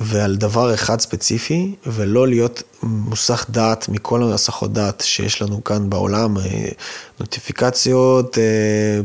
ועל 0.00 0.36
דבר 0.36 0.74
אחד 0.74 1.00
ספציפי, 1.00 1.74
ולא 1.86 2.28
להיות 2.28 2.62
מוסך 2.82 3.46
דעת 3.50 3.88
מכל 3.88 4.22
המסכות 4.22 4.72
דעת 4.72 5.02
שיש 5.06 5.42
לנו 5.42 5.64
כאן 5.64 5.90
בעולם, 5.90 6.38
אה, 6.38 6.68
נוטיפיקציות, 7.20 8.38
אה, 8.38 9.00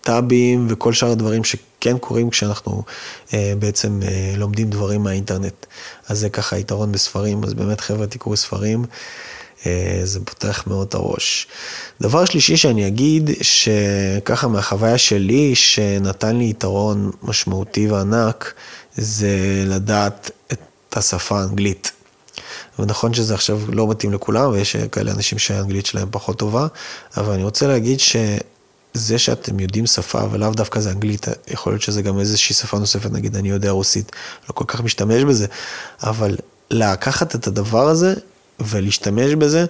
טאבים 0.00 0.66
וכל 0.70 0.92
שאר 0.92 1.10
הדברים 1.10 1.44
שכן 1.44 1.98
קורים 1.98 2.30
כשאנחנו 2.30 2.82
אה, 3.34 3.52
בעצם 3.58 4.00
לומדים 4.36 4.70
דברים 4.70 5.02
מהאינטרנט. 5.02 5.66
אז 6.08 6.18
זה 6.18 6.28
ככה 6.28 6.58
יתרון 6.58 6.92
בספרים, 6.92 7.44
אז 7.44 7.54
באמת 7.54 7.80
חבר'ה 7.80 8.06
תקראו 8.06 8.36
ספרים. 8.36 8.84
אה, 9.66 10.00
זה 10.04 10.20
פותח 10.24 10.64
מאוד 10.66 10.86
את 10.88 10.94
הראש. 10.94 11.46
דבר 12.00 12.24
שלישי 12.24 12.56
שאני 12.56 12.86
אגיד, 12.86 13.30
שככה 13.40 14.48
מהחוויה 14.48 14.98
שלי, 14.98 15.54
שנתן 15.54 16.36
לי 16.36 16.44
יתרון 16.50 17.10
משמעותי 17.22 17.90
וענק, 17.90 18.54
זה 18.96 19.64
לדעת 19.66 20.30
את 20.52 20.96
השפה 20.96 21.40
האנגלית. 21.40 21.92
ונכון 22.78 23.14
שזה 23.14 23.34
עכשיו 23.34 23.60
לא 23.68 23.88
מתאים 23.88 24.12
לכולם, 24.12 24.50
ויש 24.50 24.76
כאלה 24.76 25.12
אנשים 25.12 25.38
שהאנגלית 25.38 25.86
שלהם 25.86 26.08
פחות 26.10 26.38
טובה, 26.38 26.66
אבל 27.16 27.32
אני 27.32 27.44
רוצה 27.44 27.66
להגיד 27.66 28.00
שזה 28.00 29.18
שאתם 29.18 29.60
יודעים 29.60 29.86
שפה, 29.86 30.20
ולאו 30.30 30.50
דווקא 30.50 30.80
זה 30.80 30.90
אנגלית, 30.90 31.26
יכול 31.48 31.72
להיות 31.72 31.82
שזה 31.82 32.02
גם 32.02 32.18
איזושהי 32.18 32.54
שפה 32.54 32.78
נוספת, 32.78 33.10
נגיד 33.12 33.36
אני 33.36 33.48
יודע 33.48 33.70
רוסית, 33.70 34.12
לא 34.48 34.52
כל 34.52 34.64
כך 34.68 34.80
משתמש 34.80 35.22
בזה, 35.22 35.46
אבל 36.02 36.36
לקחת 36.70 37.34
את 37.34 37.46
הדבר 37.46 37.88
הזה 37.88 38.14
ולהשתמש 38.60 39.34
בזה. 39.34 39.66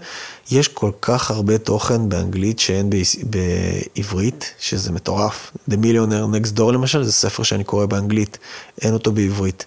יש 0.51 0.69
כל 0.69 0.91
כך 1.03 1.31
הרבה 1.31 1.59
תוכן 1.59 2.09
באנגלית 2.09 2.59
שאין 2.59 2.91
בעברית, 3.23 4.55
שזה 4.59 4.93
מטורף. 4.93 5.53
The 5.71 5.75
Millionaire 5.75 6.35
Next 6.35 6.59
Door 6.59 6.73
למשל, 6.73 7.03
זה 7.03 7.13
ספר 7.13 7.43
שאני 7.43 7.65
קורא 7.65 7.87
באנגלית, 7.87 8.39
אין 8.83 8.95
אותו 8.95 9.13
בעברית. 9.13 9.67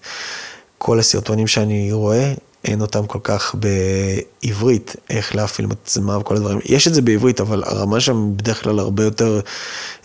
כל 0.78 1.00
הסרטונים 1.00 1.48
שאני 1.48 1.92
רואה, 1.92 2.34
אין 2.66 2.82
אותם 2.82 3.08
כל 3.08 3.20
כך 3.24 3.56
בעברית, 3.56 4.96
איך 5.10 5.36
להפעיל 5.36 5.68
מצלמה 5.68 6.18
וכל 6.18 6.36
הדברים. 6.36 6.60
יש 6.66 6.88
את 6.88 6.94
זה 6.94 7.02
בעברית, 7.02 7.42
אבל 7.42 7.64
הרמה 7.66 8.00
שם 8.00 8.38
בדרך 8.38 8.64
כלל 8.64 8.80
הרבה 8.80 9.04
יותר 9.04 9.40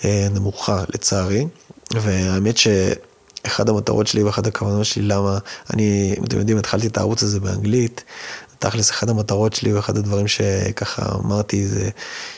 אה, 0.04 0.28
נמוכה, 0.34 0.84
לצערי. 0.94 1.46
והאמת 1.94 2.56
שאחד 2.56 3.68
המטרות 3.68 4.06
שלי 4.06 4.22
ואחת 4.22 4.46
הכוונות 4.46 4.84
שלי, 4.84 5.02
למה 5.02 5.38
אני, 5.72 6.14
אתם 6.24 6.38
יודעים, 6.38 6.58
התחלתי 6.58 6.86
את 6.86 6.96
הערוץ 6.96 7.22
הזה 7.22 7.40
באנגלית, 7.40 8.04
תכלס, 8.58 8.90
אחת 8.90 9.08
המטרות 9.08 9.52
שלי 9.52 9.72
ואחד 9.72 9.96
הדברים 9.96 10.28
שככה 10.28 11.02
אמרתי 11.24 11.66
זה 11.66 11.90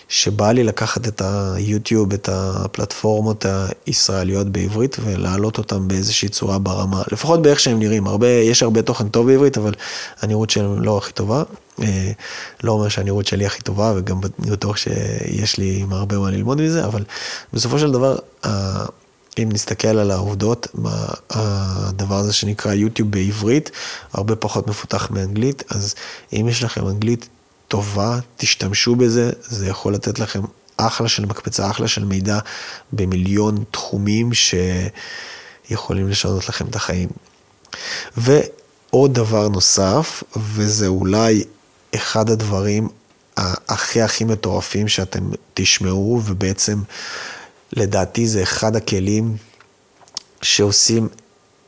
שבא 0.08 0.52
לי 0.52 0.64
לקחת 0.64 1.08
את 1.08 1.22
היוטיוב, 1.24 2.12
את 2.12 2.28
הפלטפורמות 2.32 3.46
הישראליות 3.86 4.46
בעברית 4.46 4.96
ולהעלות 5.04 5.58
אותם 5.58 5.88
באיזושהי 5.88 6.28
צורה 6.28 6.58
ברמה, 6.58 7.02
לפחות 7.12 7.42
באיך 7.42 7.60
שהם 7.60 7.78
נראים. 7.78 8.06
הרבה, 8.06 8.28
יש 8.28 8.62
הרבה 8.62 8.82
תוכן 8.82 9.08
טוב 9.08 9.26
בעברית, 9.26 9.58
אבל 9.58 9.72
הנראות 10.20 10.50
שלהם 10.50 10.82
לא 10.82 10.98
הכי 10.98 11.12
טובה. 11.12 11.42
אה, 11.82 12.12
לא 12.62 12.72
אומר 12.72 12.88
שהנראות 12.88 13.26
שלי 13.26 13.46
הכי 13.46 13.62
טובה, 13.62 13.92
וגם 13.96 14.20
בטוח 14.38 14.76
שיש 14.76 15.58
לי 15.58 15.84
הרבה 15.90 16.18
מה 16.18 16.30
ללמוד 16.30 16.60
מזה, 16.60 16.84
אבל 16.84 17.04
בסופו 17.52 17.78
של 17.78 17.92
דבר, 17.92 18.16
אם 19.42 19.48
נסתכל 19.52 19.88
על 19.88 20.10
העובדות, 20.10 20.66
הדבר 21.30 22.16
הזה 22.16 22.32
שנקרא 22.32 22.72
יוטיוב 22.72 23.10
בעברית, 23.10 23.70
הרבה 24.12 24.36
פחות 24.36 24.66
מפותח 24.66 25.10
מאנגלית, 25.10 25.62
אז 25.70 25.94
אם 26.32 26.46
יש 26.50 26.62
לכם 26.62 26.88
אנגלית 26.88 27.28
טובה, 27.68 28.18
תשתמשו 28.36 28.96
בזה, 28.96 29.30
זה 29.42 29.66
יכול 29.66 29.94
לתת 29.94 30.18
לכם 30.18 30.40
אחלה 30.76 31.08
של 31.08 31.26
מקפצה, 31.26 31.70
אחלה 31.70 31.88
של 31.88 32.04
מידע 32.04 32.38
במיליון 32.92 33.64
תחומים 33.70 34.30
שיכולים 34.34 36.08
לשנות 36.08 36.48
לכם 36.48 36.66
את 36.66 36.76
החיים. 36.76 37.08
ועוד 38.16 39.14
דבר 39.14 39.48
נוסף, 39.48 40.22
וזה 40.36 40.86
אולי 40.86 41.44
אחד 41.94 42.30
הדברים 42.30 42.88
הכי 43.68 44.02
הכי 44.02 44.24
מטורפים 44.24 44.88
שאתם 44.88 45.30
תשמעו, 45.54 46.22
ובעצם 46.24 46.82
לדעתי 47.72 48.28
זה 48.28 48.42
אחד 48.42 48.76
הכלים 48.76 49.36
שעושים 50.42 51.08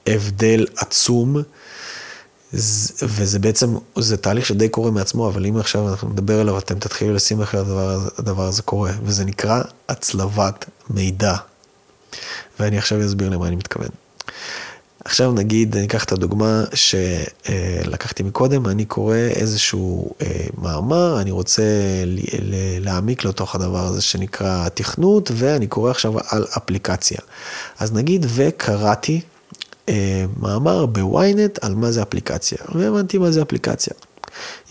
הבדל 0.06 0.66
עצום, 0.76 1.36
וזה 3.02 3.38
בעצם, 3.38 3.74
זה 3.98 4.16
תהליך 4.16 4.46
שדי 4.46 4.68
קורה 4.68 4.90
מעצמו, 4.90 5.28
אבל 5.28 5.46
אם 5.46 5.56
עכשיו 5.56 5.88
אנחנו 5.88 6.08
נדבר 6.08 6.40
עליו, 6.40 6.58
אתם 6.58 6.78
תתחילו 6.78 7.14
לשים 7.14 7.40
איך 7.40 7.54
הדבר, 7.54 8.08
הדבר 8.18 8.46
הזה 8.46 8.62
קורה, 8.62 8.92
וזה 9.02 9.24
נקרא 9.24 9.62
הצלבת 9.88 10.64
מידע. 10.90 11.34
ואני 12.60 12.78
עכשיו 12.78 13.06
אסביר 13.06 13.28
למה 13.28 13.48
אני 13.48 13.56
מתכוון. 13.56 13.88
עכשיו 15.08 15.32
נגיד, 15.32 15.76
אני 15.76 15.86
אקח 15.86 16.04
את 16.04 16.12
הדוגמה 16.12 16.64
שלקחתי 16.74 18.22
מקודם, 18.22 18.66
אני 18.66 18.84
קורא 18.84 19.16
איזשהו 19.16 20.10
אה, 20.22 20.46
מאמר, 20.58 21.20
אני 21.20 21.30
רוצה 21.30 21.62
להעמיק 22.80 23.24
לתוך 23.24 23.54
הדבר 23.54 23.86
הזה 23.86 24.02
שנקרא 24.02 24.68
תכנות, 24.68 25.30
ואני 25.34 25.66
קורא 25.66 25.90
עכשיו 25.90 26.14
על 26.28 26.46
אפליקציה. 26.56 27.18
אז 27.78 27.92
נגיד 27.92 28.26
וקראתי 28.28 29.20
אה, 29.88 30.24
מאמר 30.40 30.86
בוויינט 30.86 31.58
על 31.64 31.74
מה 31.74 31.90
זה 31.90 32.02
אפליקציה, 32.02 32.58
והבנתי 32.74 33.18
מה 33.18 33.30
זה 33.30 33.42
אפליקציה. 33.42 33.94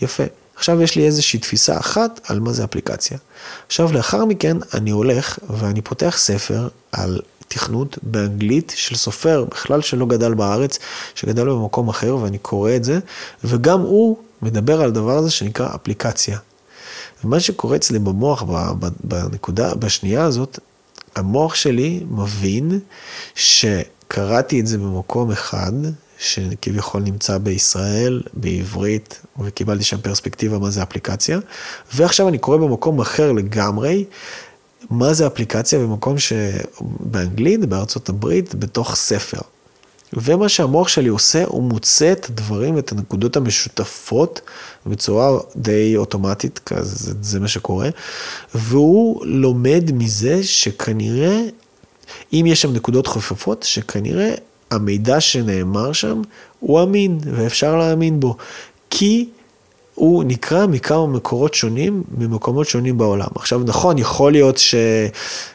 יפה. 0.02 0.24
עכשיו 0.56 0.82
יש 0.82 0.96
לי 0.96 1.06
איזושהי 1.06 1.38
תפיסה 1.38 1.78
אחת 1.78 2.20
על 2.28 2.40
מה 2.40 2.52
זה 2.52 2.64
אפליקציה. 2.64 3.18
עכשיו 3.66 3.92
לאחר 3.92 4.24
מכן 4.24 4.56
אני 4.74 4.90
הולך 4.90 5.38
ואני 5.50 5.82
פותח 5.82 6.14
ספר 6.18 6.68
על 6.92 7.20
תכנות 7.48 7.98
באנגלית 8.02 8.72
של 8.76 8.96
סופר 8.96 9.44
בכלל 9.50 9.80
שלא 9.80 10.06
גדל 10.06 10.34
בארץ, 10.34 10.78
שגדל 11.14 11.44
במקום 11.44 11.88
אחר 11.88 12.16
ואני 12.16 12.38
קורא 12.38 12.76
את 12.76 12.84
זה, 12.84 12.98
וגם 13.44 13.80
הוא 13.80 14.16
מדבר 14.42 14.80
על 14.80 14.88
הדבר 14.88 15.18
הזה 15.18 15.30
שנקרא 15.30 15.74
אפליקציה. 15.74 16.38
ומה 17.24 17.40
שקורה 17.40 17.76
אצלי 17.76 17.98
במוח 17.98 18.44
בנקודה, 19.04 19.74
בשנייה 19.74 20.24
הזאת, 20.24 20.58
המוח 21.16 21.54
שלי 21.54 22.00
מבין 22.10 22.80
שקראתי 23.34 24.60
את 24.60 24.66
זה 24.66 24.78
במקום 24.78 25.30
אחד, 25.30 25.72
שכביכול 26.18 27.02
נמצא 27.02 27.38
בישראל, 27.38 28.22
בעברית, 28.34 29.20
וקיבלתי 29.40 29.84
שם 29.84 30.00
פרספקטיבה 30.00 30.58
מה 30.58 30.70
זה 30.70 30.82
אפליקציה, 30.82 31.38
ועכשיו 31.94 32.28
אני 32.28 32.38
קורא 32.38 32.56
במקום 32.56 33.00
אחר 33.00 33.32
לגמרי, 33.32 34.04
מה 34.90 35.14
זה 35.14 35.26
אפליקציה 35.26 35.78
במקום 35.78 36.16
שבאנגלית, 36.18 37.64
בארצות 37.64 38.08
הברית, 38.08 38.54
בתוך 38.54 38.94
ספר. 38.94 39.40
ומה 40.12 40.48
שהמוח 40.48 40.88
שלי 40.88 41.08
עושה, 41.08 41.44
הוא 41.46 41.62
מוצא 41.62 42.12
את 42.12 42.28
הדברים 42.28 42.74
ואת 42.74 42.92
הנקודות 42.92 43.36
המשותפות 43.36 44.40
בצורה 44.86 45.38
די 45.56 45.96
אוטומטית, 45.96 46.60
זה, 46.80 47.14
זה 47.22 47.40
מה 47.40 47.48
שקורה, 47.48 47.88
והוא 48.54 49.26
לומד 49.26 49.84
מזה 49.92 50.44
שכנראה, 50.44 51.40
אם 52.32 52.44
יש 52.48 52.62
שם 52.62 52.72
נקודות 52.72 53.06
חופפות, 53.06 53.62
שכנראה 53.62 54.34
המידע 54.70 55.20
שנאמר 55.20 55.92
שם 55.92 56.22
הוא 56.60 56.82
אמין, 56.82 57.18
ואפשר 57.24 57.76
להאמין 57.76 58.20
בו. 58.20 58.36
כי 58.90 59.28
הוא 59.98 60.24
נקרא 60.24 60.66
מכמה 60.66 61.06
מקורות 61.06 61.54
שונים, 61.54 62.02
ממקומות 62.18 62.66
שונים 62.68 62.98
בעולם. 62.98 63.28
עכשיו, 63.34 63.60
נכון, 63.64 63.98
יכול 63.98 64.32
להיות 64.32 64.60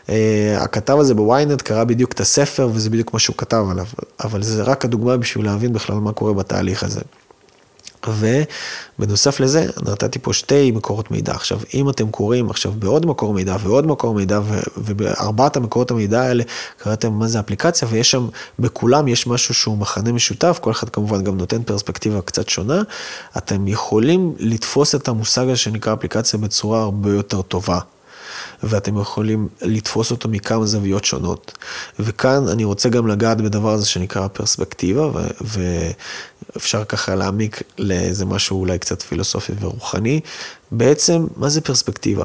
שהכתב 0.07 0.97
הזה 0.99 1.13
בוויינט 1.13 1.61
קרא 1.61 1.83
בדיוק 1.83 2.11
את 2.11 2.19
הספר, 2.19 2.69
וזה 2.73 2.89
בדיוק 2.89 3.13
מה 3.13 3.19
שהוא 3.19 3.35
כתב 3.37 3.65
עליו, 3.71 3.85
אבל 4.23 4.43
זה 4.43 4.63
רק 4.63 4.85
הדוגמה 4.85 5.17
בשביל 5.17 5.45
להבין 5.45 5.73
בכלל 5.73 5.95
מה 5.95 6.11
קורה 6.11 6.33
בתהליך 6.33 6.83
הזה. 6.83 7.01
ובנוסף 8.07 9.39
לזה, 9.39 9.65
נתתי 9.81 10.19
פה 10.19 10.33
שתי 10.33 10.71
מקורות 10.71 11.11
מידע. 11.11 11.33
עכשיו, 11.33 11.59
אם 11.73 11.89
אתם 11.89 12.11
קוראים 12.11 12.49
עכשיו 12.49 12.71
בעוד 12.71 13.05
מקור 13.05 13.33
מידע 13.33 13.55
ועוד 13.63 13.87
מקור 13.87 14.13
מידע, 14.13 14.39
ובארבעת 14.77 15.55
המקורות 15.55 15.91
המידע 15.91 16.21
האלה 16.21 16.43
קראתם 16.77 17.13
מה 17.13 17.27
זה 17.27 17.39
אפליקציה, 17.39 17.87
ויש 17.91 18.11
שם, 18.11 18.27
בכולם 18.59 19.07
יש 19.07 19.27
משהו 19.27 19.53
שהוא 19.53 19.77
מכנה 19.77 20.11
משותף, 20.11 20.59
כל 20.61 20.71
אחד 20.71 20.89
כמובן 20.89 21.23
גם 21.23 21.37
נותן 21.37 21.63
פרספקטיבה 21.63 22.21
קצת 22.21 22.49
שונה, 22.49 22.81
אתם 23.37 23.67
יכולים 23.67 24.33
לתפוס 24.39 24.95
את 24.95 25.07
המושג 25.07 25.43
הזה 25.43 25.55
שנקרא 25.55 25.93
אפליקציה 25.93 26.39
בצורה 26.39 26.81
הרבה 26.81 27.09
יותר 27.09 27.41
טובה. 27.41 27.79
ואתם 28.63 28.97
יכולים 28.97 29.47
לתפוס 29.61 30.11
אותו 30.11 30.29
מכמה 30.29 30.65
זוויות 30.65 31.05
שונות. 31.05 31.57
וכאן 31.99 32.47
אני 32.47 32.63
רוצה 32.63 32.89
גם 32.89 33.07
לגעת 33.07 33.41
בדבר 33.41 33.73
הזה 33.73 33.85
שנקרא 33.85 34.27
פרספקטיבה, 34.27 35.09
ואפשר 35.41 36.83
ככה 36.83 37.15
להעמיק 37.15 37.61
לאיזה 37.77 38.25
משהו 38.25 38.59
אולי 38.59 38.79
קצת 38.79 39.01
פילוסופי 39.01 39.53
ורוחני. 39.59 40.19
בעצם, 40.71 41.27
מה 41.37 41.49
זה 41.49 41.61
פרספקטיבה? 41.61 42.23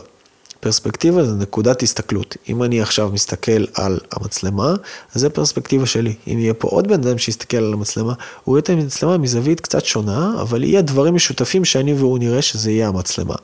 פרספקטיבה 0.60 1.24
זה 1.24 1.34
נקודת 1.34 1.82
הסתכלות. 1.82 2.36
אם 2.48 2.62
אני 2.62 2.80
עכשיו 2.80 3.10
מסתכל 3.12 3.64
על 3.74 3.98
המצלמה, 4.12 4.74
אז 5.14 5.20
זה 5.20 5.30
פרספקטיבה 5.30 5.86
שלי. 5.86 6.14
אם 6.26 6.38
יהיה 6.38 6.54
פה 6.54 6.68
עוד 6.68 6.88
בן 6.88 6.94
אדם 6.94 7.18
שיסתכל 7.18 7.56
על 7.56 7.72
המצלמה, 7.72 8.12
הוא 8.44 8.56
יהיה 8.56 8.62
את 8.62 8.70
המצלמה 8.70 9.18
מזווית 9.18 9.60
קצת 9.60 9.84
שונה, 9.84 10.34
אבל 10.40 10.64
יהיה 10.64 10.82
דברים 10.82 11.14
משותפים 11.14 11.64
שאני 11.64 11.92
והוא 11.92 12.18
נראה 12.18 12.42
שזה 12.42 12.70
יהיה 12.70 12.88
המצלמה. 12.88 13.34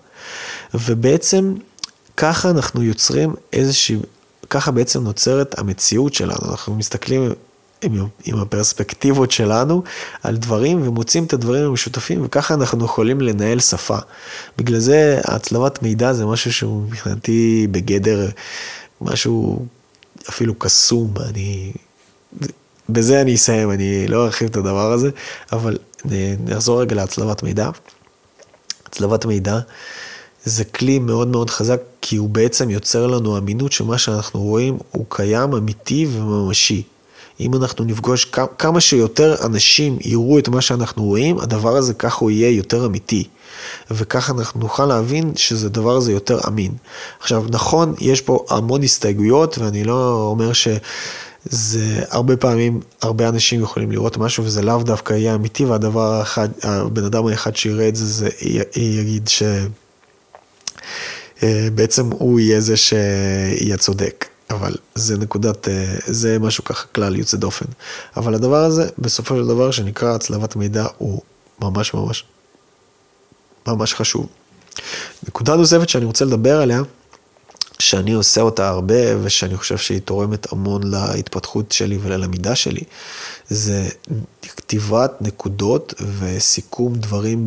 ובעצם 0.75 1.55
ככה 2.17 2.51
אנחנו 2.51 2.83
יוצרים 2.83 3.35
איזושהי, 3.53 3.97
ככה 4.51 4.71
בעצם 4.71 5.05
נוצרת 5.05 5.59
המציאות 5.59 6.15
שלנו, 6.15 6.51
אנחנו 6.51 6.75
מסתכלים 6.75 7.33
עם, 7.83 8.07
עם 8.25 8.39
הפרספקטיבות 8.39 9.31
שלנו 9.31 9.83
על 10.23 10.37
דברים 10.37 10.89
ומוצאים 10.89 11.25
את 11.25 11.33
הדברים 11.33 11.65
המשותפים 11.65 12.25
וככה 12.25 12.55
אנחנו 12.55 12.85
יכולים 12.85 13.21
לנהל 13.21 13.61
שפה. 13.61 13.99
בגלל 14.59 14.79
זה 14.79 15.21
הצלבת 15.25 15.83
מידע 15.83 16.13
זה 16.13 16.27
משהו 16.27 16.53
שהוא 16.53 16.83
מבחינתי 16.83 17.67
בגדר 17.71 18.29
משהו 19.01 19.67
אפילו 20.29 20.55
קסום, 20.55 21.15
אני... 21.29 21.73
בזה 22.89 23.21
אני 23.21 23.35
אסיים, 23.35 23.71
אני 23.71 24.07
לא 24.09 24.25
ארחיב 24.25 24.49
את 24.49 24.57
הדבר 24.57 24.93
הזה, 24.93 25.11
אבל 25.53 25.79
נחזור 26.45 26.81
רגע 26.81 26.95
להצלבת 26.95 27.43
מידע. 27.43 27.71
הצלבת 28.87 29.25
מידע 29.25 29.59
זה 30.45 30.65
כלי 30.65 30.99
מאוד 30.99 31.29
מאוד 31.29 31.51
חזק, 31.51 31.81
כי 32.07 32.17
הוא 32.17 32.29
בעצם 32.29 32.71
יוצר 32.71 33.07
לנו 33.07 33.39
אמינות 33.39 33.73
שמה 33.73 33.99
שאנחנו 33.99 34.41
רואים 34.41 34.79
הוא 34.91 35.05
קיים, 35.09 35.55
אמיתי 35.55 36.07
וממשי. 36.13 36.83
אם 37.41 37.55
אנחנו 37.55 37.85
נפגוש 37.85 38.25
כמה 38.59 38.81
שיותר 38.81 39.37
אנשים 39.47 39.99
יראו 40.01 40.39
את 40.39 40.49
מה 40.49 40.61
שאנחנו 40.61 41.05
רואים, 41.05 41.39
הדבר 41.39 41.77
הזה 41.77 41.95
ככה 41.95 42.19
הוא 42.21 42.31
יהיה 42.31 42.51
יותר 42.51 42.87
אמיתי. 42.87 43.25
וככה 43.91 44.33
אנחנו 44.33 44.61
נוכל 44.61 44.87
להבין 44.87 45.33
שזה 45.37 45.69
דבר 45.69 45.97
הזה 45.97 46.13
יותר 46.13 46.39
אמין. 46.49 46.73
עכשיו, 47.21 47.45
נכון, 47.49 47.95
יש 48.01 48.21
פה 48.21 48.45
המון 48.51 48.83
הסתייגויות, 48.83 49.59
ואני 49.59 49.85
לא 49.85 50.29
אומר 50.31 50.53
ש... 50.53 50.69
זה 51.45 52.05
הרבה 52.11 52.37
פעמים, 52.37 52.81
הרבה 53.03 53.29
אנשים 53.29 53.61
יכולים 53.61 53.91
לראות 53.91 54.17
משהו 54.17 54.45
וזה 54.45 54.63
לאו 54.63 54.83
דווקא 54.83 55.13
יהיה 55.13 55.35
אמיתי, 55.35 55.65
והדבר 55.65 56.13
האחד, 56.13 56.49
הבן 56.63 57.05
אדם 57.05 57.27
האחד 57.27 57.57
שיראה 57.57 57.89
את 57.89 57.97
זה, 57.97 58.05
זה 58.05 58.29
יגיד 58.77 59.29
ש... 59.29 59.43
אה, 61.43 61.69
בעצם 61.75 62.11
הוא 62.11 62.41
יהיה 62.41 62.61
זה 62.61 62.77
שיהיה 62.77 63.77
צודק. 63.77 64.27
אבל 64.51 64.75
זה 64.95 65.19
נקודת, 65.19 65.69
אה, 65.69 65.95
זה 66.07 66.39
משהו 66.39 66.65
ככה 66.65 66.87
כלל 66.87 67.17
יוצא 67.17 67.37
דופן. 67.37 67.67
אבל 68.17 68.35
הדבר 68.35 68.65
הזה, 68.65 68.89
בסופו 68.99 69.37
של 69.37 69.47
דבר, 69.47 69.71
שנקרא 69.71 70.15
הצלבת 70.15 70.57
מידע, 70.57 70.87
הוא 70.99 71.23
ממש 71.61 71.95
ממש 71.95 72.25
ממש 73.67 73.95
חשוב. 73.95 74.27
נקודה 75.29 75.57
נוספת 75.57 75.89
שאני 75.89 76.05
רוצה 76.05 76.25
לדבר 76.25 76.61
עליה, 76.61 76.83
שאני 77.79 78.13
עושה 78.13 78.41
אותה 78.41 78.69
הרבה 78.69 79.23
ושאני 79.23 79.57
חושב 79.57 79.79
שהיא 79.79 80.01
תורמת 80.01 80.53
המון 80.53 80.83
להתפתחות 80.85 81.73
שלי 81.73 81.99
וללמידה 82.03 82.55
שלי, 82.55 82.83
זה 83.49 83.89
כתיבת 84.43 85.13
נקודות 85.21 85.95
וסיכום 86.19 86.95
דברים 86.95 87.47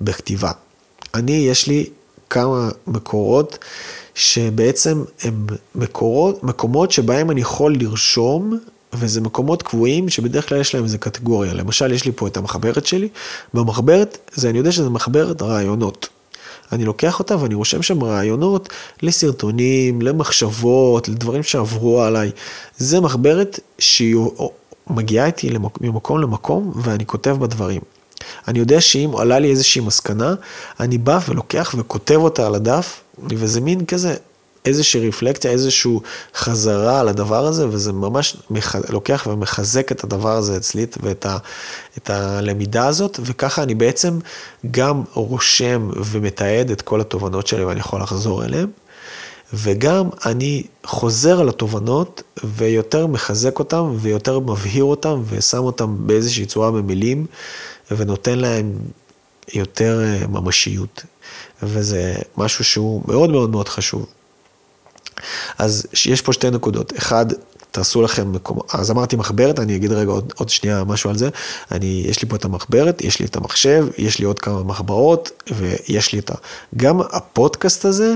בכתיבה. 0.00 0.52
אני, 1.14 1.32
יש 1.32 1.66
לי 1.66 1.90
כמה 2.30 2.68
מקורות 2.86 3.58
שבעצם 4.14 5.04
הם 5.22 5.46
מקורות, 5.74 6.44
מקומות 6.44 6.92
שבהם 6.92 7.30
אני 7.30 7.40
יכול 7.40 7.76
לרשום, 7.80 8.58
וזה 8.92 9.20
מקומות 9.20 9.62
קבועים 9.62 10.08
שבדרך 10.08 10.48
כלל 10.48 10.60
יש 10.60 10.74
להם 10.74 10.84
איזה 10.84 10.98
קטגוריה. 10.98 11.54
למשל, 11.54 11.92
יש 11.92 12.04
לי 12.04 12.12
פה 12.16 12.26
את 12.26 12.36
המחברת 12.36 12.86
שלי, 12.86 13.08
במחברת, 13.54 14.18
זה 14.34 14.50
אני 14.50 14.58
יודע 14.58 14.72
שזה 14.72 14.90
מחברת 14.90 15.42
רעיונות. 15.42 16.08
אני 16.72 16.84
לוקח 16.84 17.18
אותה 17.18 17.42
ואני 17.42 17.54
רושם 17.54 17.82
שם 17.82 18.04
רעיונות 18.04 18.68
לסרטונים, 19.02 20.02
למחשבות, 20.02 21.08
לדברים 21.08 21.42
שעברו 21.42 22.02
עליי. 22.02 22.30
זה 22.76 23.00
מחברת 23.00 23.60
שהיא 23.78 24.16
מגיעה 24.90 25.26
איתי 25.26 25.50
ממקום 25.80 26.20
למקום 26.20 26.72
ואני 26.76 27.06
כותב 27.06 27.36
בה 27.40 27.46
דברים. 27.46 27.80
אני 28.48 28.58
יודע 28.58 28.80
שאם 28.80 29.10
עלה 29.18 29.38
לי 29.38 29.50
איזושהי 29.50 29.80
מסקנה, 29.80 30.34
אני 30.80 30.98
בא 30.98 31.18
ולוקח 31.28 31.74
וכותב 31.78 32.16
אותה 32.16 32.46
על 32.46 32.54
הדף, 32.54 33.00
וזה 33.30 33.60
מין 33.60 33.84
כזה 33.86 34.14
איזושהי 34.64 35.08
רפלקציה, 35.08 35.50
איזושהי 35.50 35.98
חזרה 36.34 37.00
על 37.00 37.08
הדבר 37.08 37.46
הזה, 37.46 37.68
וזה 37.68 37.92
ממש 37.92 38.36
מח... 38.50 38.76
לוקח 38.88 39.26
ומחזק 39.30 39.92
את 39.92 40.04
הדבר 40.04 40.36
הזה 40.36 40.56
אצלי 40.56 40.86
ואת 41.02 41.26
ה... 41.26 41.36
את 41.98 42.10
הלמידה 42.10 42.86
הזאת, 42.86 43.20
וככה 43.22 43.62
אני 43.62 43.74
בעצם 43.74 44.18
גם 44.70 45.02
רושם 45.14 45.90
ומתעד 45.96 46.70
את 46.70 46.82
כל 46.82 47.00
התובנות 47.00 47.46
שלי 47.46 47.64
ואני 47.64 47.80
יכול 47.80 48.02
לחזור 48.02 48.44
אליהן. 48.44 48.66
וגם 49.54 50.08
אני 50.26 50.62
חוזר 50.86 51.40
על 51.40 51.48
התובנות 51.48 52.22
ויותר 52.44 53.06
מחזק 53.06 53.58
אותם 53.58 53.94
ויותר 53.96 54.38
מבהיר 54.38 54.84
אותם 54.84 55.22
ושם 55.28 55.58
אותם 55.58 55.96
באיזושהי 55.98 56.46
צורה 56.46 56.70
במילים 56.70 57.26
ונותן 57.90 58.38
להם 58.38 58.72
יותר 59.54 60.00
אה, 60.02 60.26
ממשיות. 60.26 61.02
וזה 61.62 62.14
משהו 62.36 62.64
שהוא 62.64 63.02
מאוד 63.08 63.30
מאוד 63.30 63.50
מאוד 63.50 63.68
חשוב. 63.68 64.06
אז 65.58 65.86
יש 66.06 66.22
פה 66.22 66.32
שתי 66.32 66.50
נקודות. 66.50 66.92
אחד, 66.98 67.26
תעשו 67.70 68.02
לכם 68.02 68.32
מקום, 68.32 68.58
אז 68.72 68.90
אמרתי 68.90 69.16
מחברת, 69.16 69.58
אני 69.58 69.76
אגיד 69.76 69.92
רגע 69.92 70.10
עוד, 70.10 70.32
עוד 70.36 70.48
שנייה 70.48 70.84
משהו 70.84 71.10
על 71.10 71.18
זה. 71.18 71.28
אני, 71.70 72.04
יש 72.08 72.22
לי 72.22 72.28
פה 72.28 72.36
את 72.36 72.44
המחברת, 72.44 73.04
יש 73.04 73.20
לי 73.20 73.26
את 73.26 73.36
המחשב, 73.36 73.86
יש 73.98 74.18
לי 74.18 74.24
עוד 74.24 74.38
כמה 74.38 74.62
מחברות, 74.62 75.42
ויש 75.56 76.12
לי 76.12 76.18
את 76.18 76.30
ה... 76.30 76.34
גם 76.76 77.00
הפודקאסט 77.00 77.84
הזה, 77.84 78.14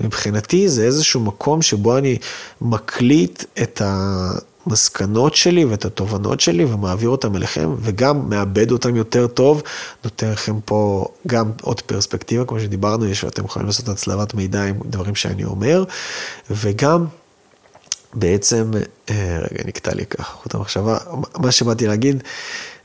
מבחינתי 0.00 0.68
זה 0.68 0.84
איזשהו 0.84 1.20
מקום 1.20 1.62
שבו 1.62 1.98
אני 1.98 2.18
מקליט 2.60 3.44
את 3.62 3.82
המסקנות 4.66 5.34
שלי 5.34 5.64
ואת 5.64 5.84
התובנות 5.84 6.40
שלי 6.40 6.64
ומעביר 6.64 7.08
אותם 7.08 7.36
אליכם, 7.36 7.74
וגם 7.80 8.28
מאבד 8.28 8.70
אותם 8.70 8.96
יותר 8.96 9.26
טוב, 9.26 9.62
נותן 10.04 10.30
לכם 10.30 10.60
פה 10.64 11.06
גם 11.26 11.50
עוד 11.62 11.80
פרספקטיבה, 11.80 12.44
כמו 12.44 12.60
שדיברנו, 12.60 13.06
יש 13.06 13.24
ואתם 13.24 13.44
יכולים 13.44 13.66
לעשות 13.66 13.88
הצלבת 13.88 14.34
מידע 14.34 14.64
עם 14.64 14.74
דברים 14.84 15.14
שאני 15.14 15.44
אומר, 15.44 15.84
וגם 16.50 17.06
בעצם, 18.14 18.70
אה, 19.10 19.38
רגע, 19.50 19.64
נקטע 19.66 19.94
לי 19.94 20.06
ככה 20.06 20.32
חוט 20.32 20.54
המחשבה, 20.54 20.98
מה 21.36 21.52
שבאתי 21.52 21.86
להגיד 21.86 22.22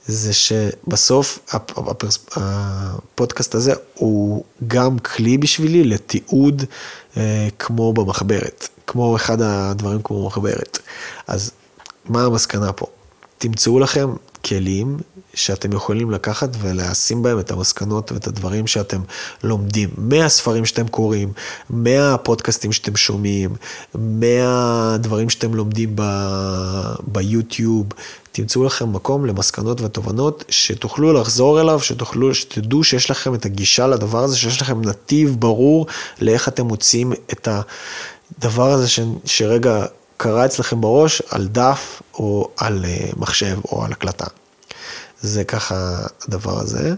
זה 0.06 0.34
שבסוף 0.34 1.40
הפרס... 1.52 2.20
הפודקאסט 2.36 3.56
הזה 3.56 3.74
הוא 3.94 4.44
גם 4.68 5.00
כלי 5.00 5.38
בשבילי 5.38 5.84
לתיעוד 5.84 6.64
אה, 7.18 7.48
כמו 7.60 7.94
במחברת, 7.94 8.68
כמו 8.88 9.16
אחד 9.16 9.42
הדברים 9.42 10.02
כמו 10.04 10.24
במחברת. 10.24 10.80
אז 11.28 11.52
מה 12.06 12.26
המסקנה 12.26 12.74
פה? 12.74 12.86
תמצאו 13.38 13.80
לכם 13.80 14.10
כלים 14.46 14.98
שאתם 15.34 15.74
יכולים 15.74 16.12
לקחת 16.12 16.50
ולשים 16.60 17.24
בהם 17.24 17.40
את 17.40 17.52
המסקנות 17.52 18.12
ואת 18.12 18.28
הדברים 18.28 18.68
שאתם 18.68 19.02
לומדים, 19.44 19.90
מהספרים 19.98 20.66
שאתם 20.66 20.88
קוראים, 20.88 21.32
מהפודקאסטים 21.70 22.72
שאתם 22.72 22.96
שומעים, 22.96 23.56
מהדברים 23.96 25.30
שאתם 25.30 25.54
לומדים 25.54 25.92
ב... 25.96 26.02
ביוטיוב, 27.08 27.86
תמצאו 28.32 28.64
לכם 28.64 28.94
מקום 28.94 29.26
למסקנות 29.26 29.82
ותובנות 29.82 30.44
שתוכלו 30.50 31.14
לחזור 31.14 31.62
אליו, 31.62 31.80
שתוכלו, 31.80 32.36
שתדעו 32.36 32.84
שיש 32.84 33.12
לכם 33.12 33.36
את 33.36 33.46
הגישה 33.46 33.88
לדבר 33.88 34.24
הזה, 34.24 34.38
שיש 34.38 34.62
לכם 34.62 34.82
נתיב 34.82 35.36
ברור 35.40 35.88
לאיך 36.22 36.48
אתם 36.48 36.66
מוצאים 36.66 37.14
את 37.14 37.48
הדבר 37.48 38.72
הזה 38.72 38.88
ש... 38.88 39.00
שרגע 39.26 39.86
קרה 40.22 40.46
אצלכם 40.46 40.82
בראש 40.82 41.22
על 41.30 41.48
דף 41.48 42.02
או 42.14 42.50
על 42.58 42.86
אה, 42.86 43.10
מחשב 43.18 43.60
או 43.72 43.86
על 43.86 43.92
הקלטה. 43.92 44.26
זה 45.22 45.44
ככה 45.44 45.98
הדבר 46.28 46.60
הזה. 46.60 46.94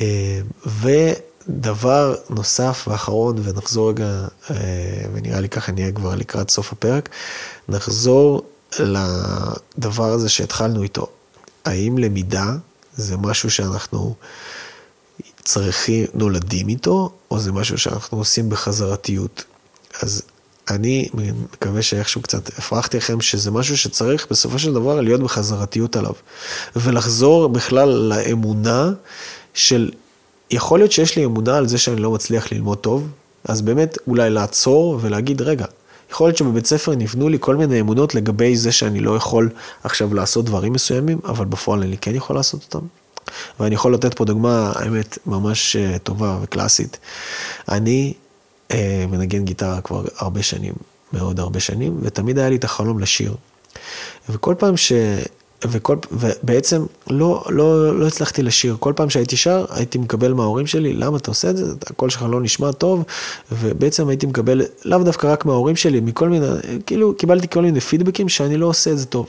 אה, 0.00 0.40
ודבר 0.66 2.14
נוסף 2.30 2.84
ואחרון, 2.88 3.36
ונחזור 3.42 3.90
רגע, 3.90 4.26
אה, 4.50 4.56
ונראה 5.12 5.40
לי 5.40 5.48
ככה 5.48 5.72
נהיה 5.72 5.92
כבר 5.92 6.14
לקראת 6.14 6.50
סוף 6.50 6.72
הפרק, 6.72 7.08
נחזור 7.68 8.42
לדבר 8.78 10.12
הזה 10.12 10.28
שהתחלנו 10.28 10.82
איתו. 10.82 11.06
האם 11.64 11.98
למידה 11.98 12.52
זה 12.96 13.16
משהו 13.16 13.50
שאנחנו 13.50 14.14
צריכים, 15.44 16.06
נולדים 16.14 16.68
איתו, 16.68 17.12
או 17.30 17.38
זה 17.38 17.52
משהו 17.52 17.78
שאנחנו 17.78 18.18
עושים 18.18 18.50
בחזרתיות? 18.50 19.44
אז 20.02 20.22
אני 20.70 21.08
מקווה 21.52 21.82
שאיכשהו 21.82 22.22
קצת 22.22 22.58
הפרחתי 22.58 22.96
לכם 22.96 23.20
שזה 23.20 23.50
משהו 23.50 23.76
שצריך 23.76 24.26
בסופו 24.30 24.58
של 24.58 24.72
דבר 24.72 25.00
להיות 25.00 25.20
בחזרתיות 25.20 25.96
עליו. 25.96 26.12
ולחזור 26.76 27.48
בכלל 27.48 27.88
לאמונה 27.88 28.90
של, 29.54 29.90
יכול 30.50 30.78
להיות 30.78 30.92
שיש 30.92 31.16
לי 31.16 31.24
אמונה 31.24 31.56
על 31.56 31.68
זה 31.68 31.78
שאני 31.78 32.00
לא 32.00 32.10
מצליח 32.10 32.52
ללמוד 32.52 32.78
טוב, 32.78 33.08
אז 33.44 33.62
באמת 33.62 33.98
אולי 34.06 34.30
לעצור 34.30 34.98
ולהגיד, 35.00 35.42
רגע, 35.42 35.66
יכול 36.10 36.26
להיות 36.28 36.36
שבבית 36.36 36.66
ספר 36.66 36.94
נבנו 36.94 37.28
לי 37.28 37.36
כל 37.40 37.56
מיני 37.56 37.80
אמונות 37.80 38.14
לגבי 38.14 38.56
זה 38.56 38.72
שאני 38.72 39.00
לא 39.00 39.16
יכול 39.16 39.48
עכשיו 39.84 40.14
לעשות 40.14 40.44
דברים 40.44 40.72
מסוימים, 40.72 41.18
אבל 41.24 41.44
בפועל 41.44 41.82
אני 41.82 41.98
כן 41.98 42.14
יכול 42.14 42.36
לעשות 42.36 42.62
אותם. 42.62 42.86
ואני 43.60 43.74
יכול 43.74 43.94
לתת 43.94 44.14
פה 44.14 44.24
דוגמה, 44.24 44.72
האמת, 44.74 45.18
ממש 45.26 45.76
אה, 45.76 45.98
טובה 45.98 46.38
וקלאסית. 46.42 46.98
אני 47.68 48.14
מנגן 49.08 49.44
גיטרה 49.44 49.80
כבר 49.80 50.04
הרבה 50.18 50.42
שנים, 50.42 50.74
מאוד 51.12 51.40
הרבה 51.40 51.60
שנים, 51.60 51.98
ותמיד 52.02 52.38
היה 52.38 52.48
לי 52.48 52.56
את 52.56 52.64
החלום 52.64 52.98
לשיר. 52.98 53.34
וכל 54.28 54.54
פעם 54.58 54.76
ש... 54.76 54.92
וכל, 55.64 55.96
ובעצם 56.12 56.84
לא, 57.10 57.44
לא, 57.48 57.98
לא 57.98 58.06
הצלחתי 58.06 58.42
לשיר. 58.42 58.76
כל 58.80 58.92
פעם 58.96 59.10
שהייתי 59.10 59.36
שר, 59.36 59.64
הייתי 59.70 59.98
מקבל 59.98 60.32
מההורים 60.32 60.66
שלי, 60.66 60.92
למה 60.92 61.16
אתה 61.16 61.30
עושה 61.30 61.50
את 61.50 61.56
זה? 61.56 61.64
הקול 61.86 62.10
שלך 62.10 62.24
לא 62.30 62.40
נשמע 62.40 62.72
טוב, 62.72 63.04
ובעצם 63.52 64.08
הייתי 64.08 64.26
מקבל, 64.26 64.62
לאו 64.84 64.98
דווקא 64.98 65.26
רק 65.26 65.44
מההורים 65.44 65.76
שלי, 65.76 66.00
מכל 66.00 66.28
מיני, 66.28 66.46
כאילו 66.86 67.14
קיבלתי 67.16 67.48
כל 67.48 67.62
מיני 67.62 67.80
פידבקים 67.80 68.28
שאני 68.28 68.56
לא 68.56 68.66
עושה 68.66 68.90
את 68.90 68.98
זה 68.98 69.06
טוב. 69.06 69.26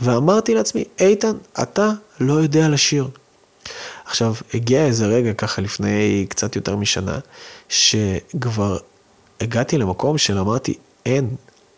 ואמרתי 0.00 0.54
לעצמי, 0.54 0.84
איתן, 1.00 1.32
אתה 1.62 1.90
לא 2.20 2.32
יודע 2.32 2.68
לשיר. 2.68 3.08
עכשיו, 4.06 4.34
הגיע 4.54 4.86
איזה 4.86 5.06
רגע 5.06 5.32
ככה 5.32 5.62
לפני 5.62 6.26
קצת 6.28 6.56
יותר 6.56 6.76
משנה, 6.76 7.18
שכבר 7.68 8.78
הגעתי 9.40 9.78
למקום 9.78 10.18
של 10.18 10.38
אמרתי, 10.38 10.74
אין, 11.06 11.28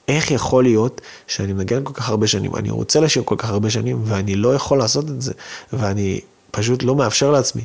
איך 0.08 0.30
יכול 0.30 0.64
להיות 0.64 1.00
שאני 1.26 1.52
מנגן 1.52 1.84
כל 1.84 1.92
כך 1.92 2.08
הרבה 2.08 2.26
שנים, 2.26 2.56
אני 2.56 2.70
רוצה 2.70 3.00
לשיר 3.00 3.22
כל 3.26 3.34
כך 3.38 3.50
הרבה 3.50 3.70
שנים, 3.70 4.02
ואני 4.04 4.36
לא 4.36 4.54
יכול 4.54 4.78
לעשות 4.78 5.10
את 5.10 5.22
זה, 5.22 5.32
ואני 5.72 6.20
פשוט 6.50 6.82
לא 6.82 6.96
מאפשר 6.96 7.30
לעצמי. 7.30 7.64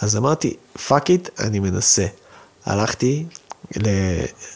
אז 0.00 0.16
אמרתי, 0.16 0.56
fuck 0.86 1.10
it, 1.10 1.28
אני 1.40 1.58
מנסה. 1.58 2.06
הלכתי, 2.66 3.24
ל... 3.76 3.88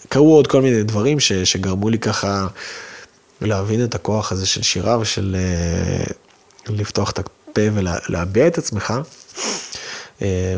קרו 0.09 0.35
עוד 0.35 0.47
כל 0.47 0.63
מיני 0.63 0.83
דברים 0.83 1.21
ש... 1.21 1.33
שגרמו 1.33 1.91
לי 1.91 1.99
ככה 1.99 2.47
להבין 3.41 3.85
את 3.85 3.95
הכוח 3.95 4.33
הזה 4.33 4.47
של 4.47 4.63
שירה 4.63 4.99
ושל 4.99 5.37
אה, 5.39 6.05
לפתוח 6.69 7.11
את 7.11 7.19
הפה 7.53 7.61
ולהביע 7.75 8.47
את 8.47 8.59
עצמך. 8.59 8.95
אה, 10.23 10.57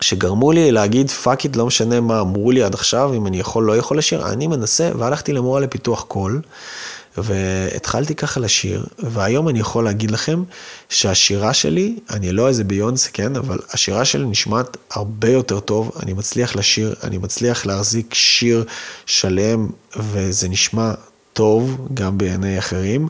שגרמו 0.00 0.52
לי 0.52 0.72
להגיד 0.72 1.10
fuck 1.10 1.44
it, 1.44 1.56
לא 1.56 1.66
משנה 1.66 2.00
מה 2.00 2.20
אמרו 2.20 2.50
לי 2.50 2.62
עד 2.62 2.74
עכשיו, 2.74 3.14
אם 3.14 3.26
אני 3.26 3.40
יכול, 3.40 3.64
לא 3.64 3.76
יכול 3.76 3.98
לשיר, 3.98 4.26
אני 4.32 4.46
מנסה, 4.46 4.90
והלכתי 4.98 5.32
למורה 5.32 5.60
לפיתוח 5.60 6.02
קול, 6.02 6.40
והתחלתי 7.18 8.14
ככה 8.14 8.40
לשיר, 8.40 8.86
והיום 8.98 9.48
אני 9.48 9.60
יכול 9.60 9.84
להגיד 9.84 10.10
לכם 10.10 10.42
שהשירה 10.88 11.54
שלי, 11.54 11.96
אני 12.10 12.32
לא 12.32 12.48
איזה 12.48 12.64
ביונסה, 12.64 13.10
כן, 13.12 13.36
אבל 13.36 13.58
השירה 13.72 14.04
שלי 14.04 14.24
נשמעת 14.24 14.76
הרבה 14.90 15.28
יותר 15.28 15.60
טוב, 15.60 15.92
אני 16.02 16.12
מצליח 16.12 16.56
לשיר, 16.56 16.94
אני 17.04 17.18
מצליח 17.18 17.66
להחזיק 17.66 18.14
שיר 18.14 18.64
שלם, 19.06 19.68
וזה 19.96 20.48
נשמע 20.48 20.92
טוב 21.34 21.88
גם 21.94 22.18
בעיני 22.18 22.58
אחרים. 22.58 23.08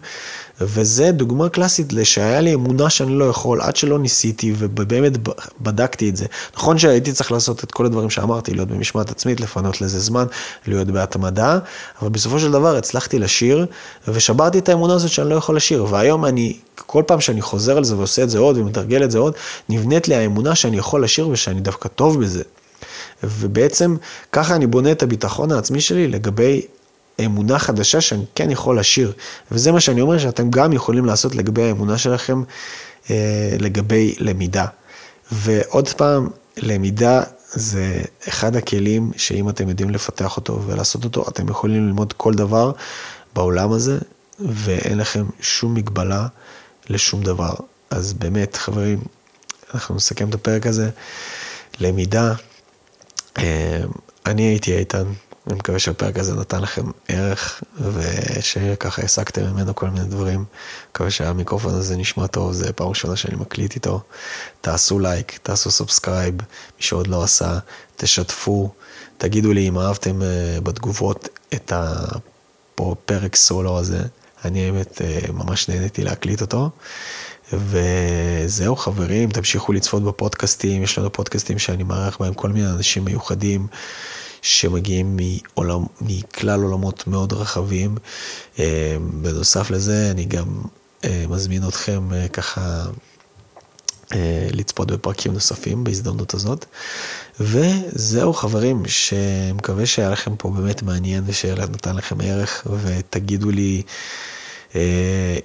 וזה 0.61 1.13
דוגמה 1.13 1.49
קלאסית 1.49 1.93
שהיה 2.03 2.41
לי 2.41 2.55
אמונה 2.55 2.91
שאני 2.91 3.13
לא 3.13 3.25
יכול, 3.25 3.61
עד 3.61 3.77
שלא 3.77 3.99
ניסיתי 3.99 4.55
ובאמת 4.59 5.13
בדקתי 5.61 6.11
את 6.11 6.17
זה. 6.17 6.27
נכון 6.57 6.79
שהייתי 6.79 7.13
צריך 7.13 7.33
לעשות 7.33 7.65
את 7.65 7.73
כל 7.73 7.87
הדברים 7.87 8.11
שאמרתי, 8.11 8.55
להיות 8.55 8.69
במשמעת 8.69 9.11
עצמית, 9.11 9.41
לפנות 9.41 9.81
לזה 9.81 10.01
זמן, 10.01 10.25
להיות 10.67 10.89
בהתמדה, 10.89 11.59
אבל 12.03 12.09
בסופו 12.09 12.39
של 12.39 12.53
דבר 12.53 12.77
הצלחתי 12.77 13.19
לשיר, 13.19 13.67
ושברתי 14.09 14.59
את 14.59 14.69
האמונה 14.69 14.95
הזאת 14.95 15.11
שאני 15.11 15.31
לא 15.31 15.35
יכול 15.35 15.57
לשיר, 15.57 15.87
והיום 15.91 16.25
אני, 16.25 16.57
כל 16.75 17.03
פעם 17.07 17.21
שאני 17.21 17.43
חוזר 17.43 17.77
על 17.77 17.85
זה 17.85 17.97
ועושה 17.97 18.23
את 18.23 18.31
זה 18.31 18.39
עוד 18.39 18.59
ומתרגל 18.59 19.05
את 19.05 19.11
זה 19.11 19.19
עוד, 19.19 19.35
נבנית 19.69 20.09
לי 20.09 20.15
האמונה 20.15 20.55
שאני 20.55 20.77
יכול 20.77 21.05
לשיר 21.05 21.29
ושאני 21.29 21.61
דווקא 21.61 21.89
טוב 21.89 22.21
בזה. 22.21 22.43
ובעצם 23.23 23.97
ככה 24.33 24.55
אני 24.55 24.67
בונה 24.67 24.93
את 24.93 25.03
הביטחון 25.03 25.53
העצמי 25.53 25.81
שלי 25.81 26.09
לגבי 26.09 26.63
אמונה 27.25 27.59
חדשה 27.59 28.01
שאני 28.01 28.25
כן 28.35 28.51
יכול 28.51 28.79
לשיר. 28.79 29.13
וזה 29.51 29.73
מה 29.73 29.81
שאני 29.81 30.01
אומר 30.01 30.19
שאתם 30.19 30.51
גם 30.51 30.73
יכולים 30.73 31.05
לעשות 31.05 31.35
לגבי 31.35 31.63
האמונה 31.63 31.99
שלכם, 31.99 32.43
אה, 33.11 33.57
לגבי 33.61 34.15
למידה. 34.19 34.67
ועוד 35.33 35.89
פעם, 35.89 36.29
למידה 36.57 37.23
זה 37.51 38.03
אחד 38.29 38.57
הכלים 38.57 39.13
שאם 39.17 39.49
אתם 39.49 39.69
יודעים 39.69 39.91
לפתח 39.91 40.37
אותו 40.37 40.63
ולעשות 40.67 41.05
אותו, 41.05 41.29
אתם 41.29 41.49
יכולים 41.49 41.87
ללמוד 41.87 42.13
כל 42.13 42.35
דבר 42.35 42.73
בעולם 43.35 43.73
הזה, 43.73 43.99
ואין 44.39 44.99
לכם 44.99 45.25
שום 45.41 45.75
מגבלה 45.75 46.27
לשום 46.89 47.23
דבר. 47.23 47.55
אז 47.91 48.13
באמת, 48.13 48.57
חברים, 48.57 49.01
אנחנו 49.75 49.95
נסכם 49.95 50.29
את 50.29 50.35
הפרק 50.35 50.67
הזה. 50.67 50.91
למידה, 51.81 52.33
אה, 53.39 53.83
אני 54.27 54.43
הייתי 54.43 54.77
איתן. 54.77 55.05
אני 55.47 55.55
מקווה 55.55 55.79
שהפרק 55.79 56.19
הזה 56.19 56.35
נתן 56.35 56.61
לכם 56.61 56.83
ערך, 57.09 57.63
ושככה 57.81 59.03
הסקתם 59.03 59.43
ממנו 59.47 59.75
כל 59.75 59.89
מיני 59.89 60.07
דברים. 60.07 60.45
מקווה 60.91 61.11
שהמיקרופון 61.11 61.75
הזה 61.75 61.97
נשמע 61.97 62.27
טוב, 62.27 62.53
זה 62.53 62.73
פעם 62.73 62.89
ראשונה 62.89 63.17
שאני 63.17 63.37
מקליט 63.37 63.75
איתו. 63.75 64.01
תעשו 64.61 64.99
לייק, 64.99 65.39
תעשו 65.43 65.71
subscribe, 65.71 66.35
מי 66.77 66.83
שעוד 66.83 67.07
לא 67.07 67.23
עשה, 67.23 67.59
תשתפו, 67.97 68.71
תגידו 69.19 69.53
לי 69.53 69.69
אם 69.69 69.79
אהבתם 69.79 70.23
אה, 70.23 70.59
בתגובות 70.63 71.29
את 71.55 71.73
הפרק 72.79 73.37
סולו 73.37 73.79
הזה. 73.79 74.03
אני 74.45 74.67
האמת 74.67 75.03
אה, 75.03 75.33
ממש 75.33 75.69
נהניתי 75.69 76.05
להקליט 76.05 76.41
אותו. 76.41 76.71
וזהו 77.53 78.77
חברים, 78.77 79.31
תמשיכו 79.31 79.73
לצפות 79.73 80.05
בפודקאסטים, 80.05 80.83
יש 80.83 80.99
לנו 80.99 81.13
פודקאסטים 81.13 81.59
שאני 81.59 81.83
מארח 81.83 82.17
בהם 82.21 82.35
כל 82.35 82.49
מיני 82.49 82.67
אנשים 82.67 83.05
מיוחדים 83.05 83.67
שמגיעים 84.45 85.17
מעולם, 85.17 85.85
מכלל 86.01 86.63
עולמות 86.63 87.07
מאוד 87.07 87.33
רחבים. 87.33 87.97
אה, 88.59 88.97
בנוסף 89.23 89.71
לזה, 89.71 90.11
אני 90.11 90.25
גם 90.25 90.63
אה, 91.05 91.25
מזמין 91.29 91.69
אתכם 91.69 92.13
אה, 92.13 92.29
ככה 92.29 92.85
לצפות 94.53 94.91
בפרקים 94.91 95.33
נוספים 95.33 95.85
בהזדמנות 95.85 96.35
הזאת. 96.35 96.65
וזהו 97.41 98.33
חברים, 98.33 98.83
שמקווה 98.87 99.87
שהיה 99.87 100.11
לכם 100.11 100.37
פה 100.37 100.51
באמת 100.51 100.83
מעניין 100.83 101.25
ושנתן 101.27 101.97
לכם 101.97 102.21
ערך, 102.21 102.67
ותגידו 102.83 103.51
לי 103.51 103.83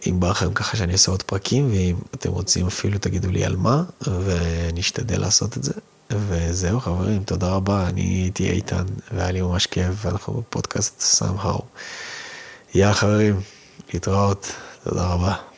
אם 0.08 0.20
בא 0.20 0.30
לכם 0.30 0.54
ככה 0.54 0.78
שאני 0.78 0.94
אעשה 0.94 1.12
עוד 1.12 1.24
פרקים, 1.24 1.72
ואם 1.72 1.96
אתם 2.16 2.32
רוצים 2.32 2.68
אפילו 2.68 3.00
תגידו 3.00 3.32
לי 3.32 3.46
על 3.46 3.56
מה, 3.56 3.84
ואני 4.02 4.82
אשתדל 4.82 5.22
לעשות 5.22 5.58
את 5.58 5.64
זה. 5.64 5.74
וזהו 6.12 6.80
חברים, 6.80 7.24
תודה 7.24 7.50
רבה, 7.50 7.88
אני 7.88 8.02
הייתי 8.02 8.50
איתן, 8.50 8.84
והיה 9.12 9.32
לי 9.32 9.42
ממש 9.42 9.66
כיף, 9.66 10.06
ואנחנו 10.06 10.34
בפודקאסט 10.34 11.24
somehow. 11.24 11.62
יאללה 12.76 12.94
חברים, 12.94 13.42
להתראות, 13.94 14.52
תודה 14.84 15.08
רבה. 15.08 15.49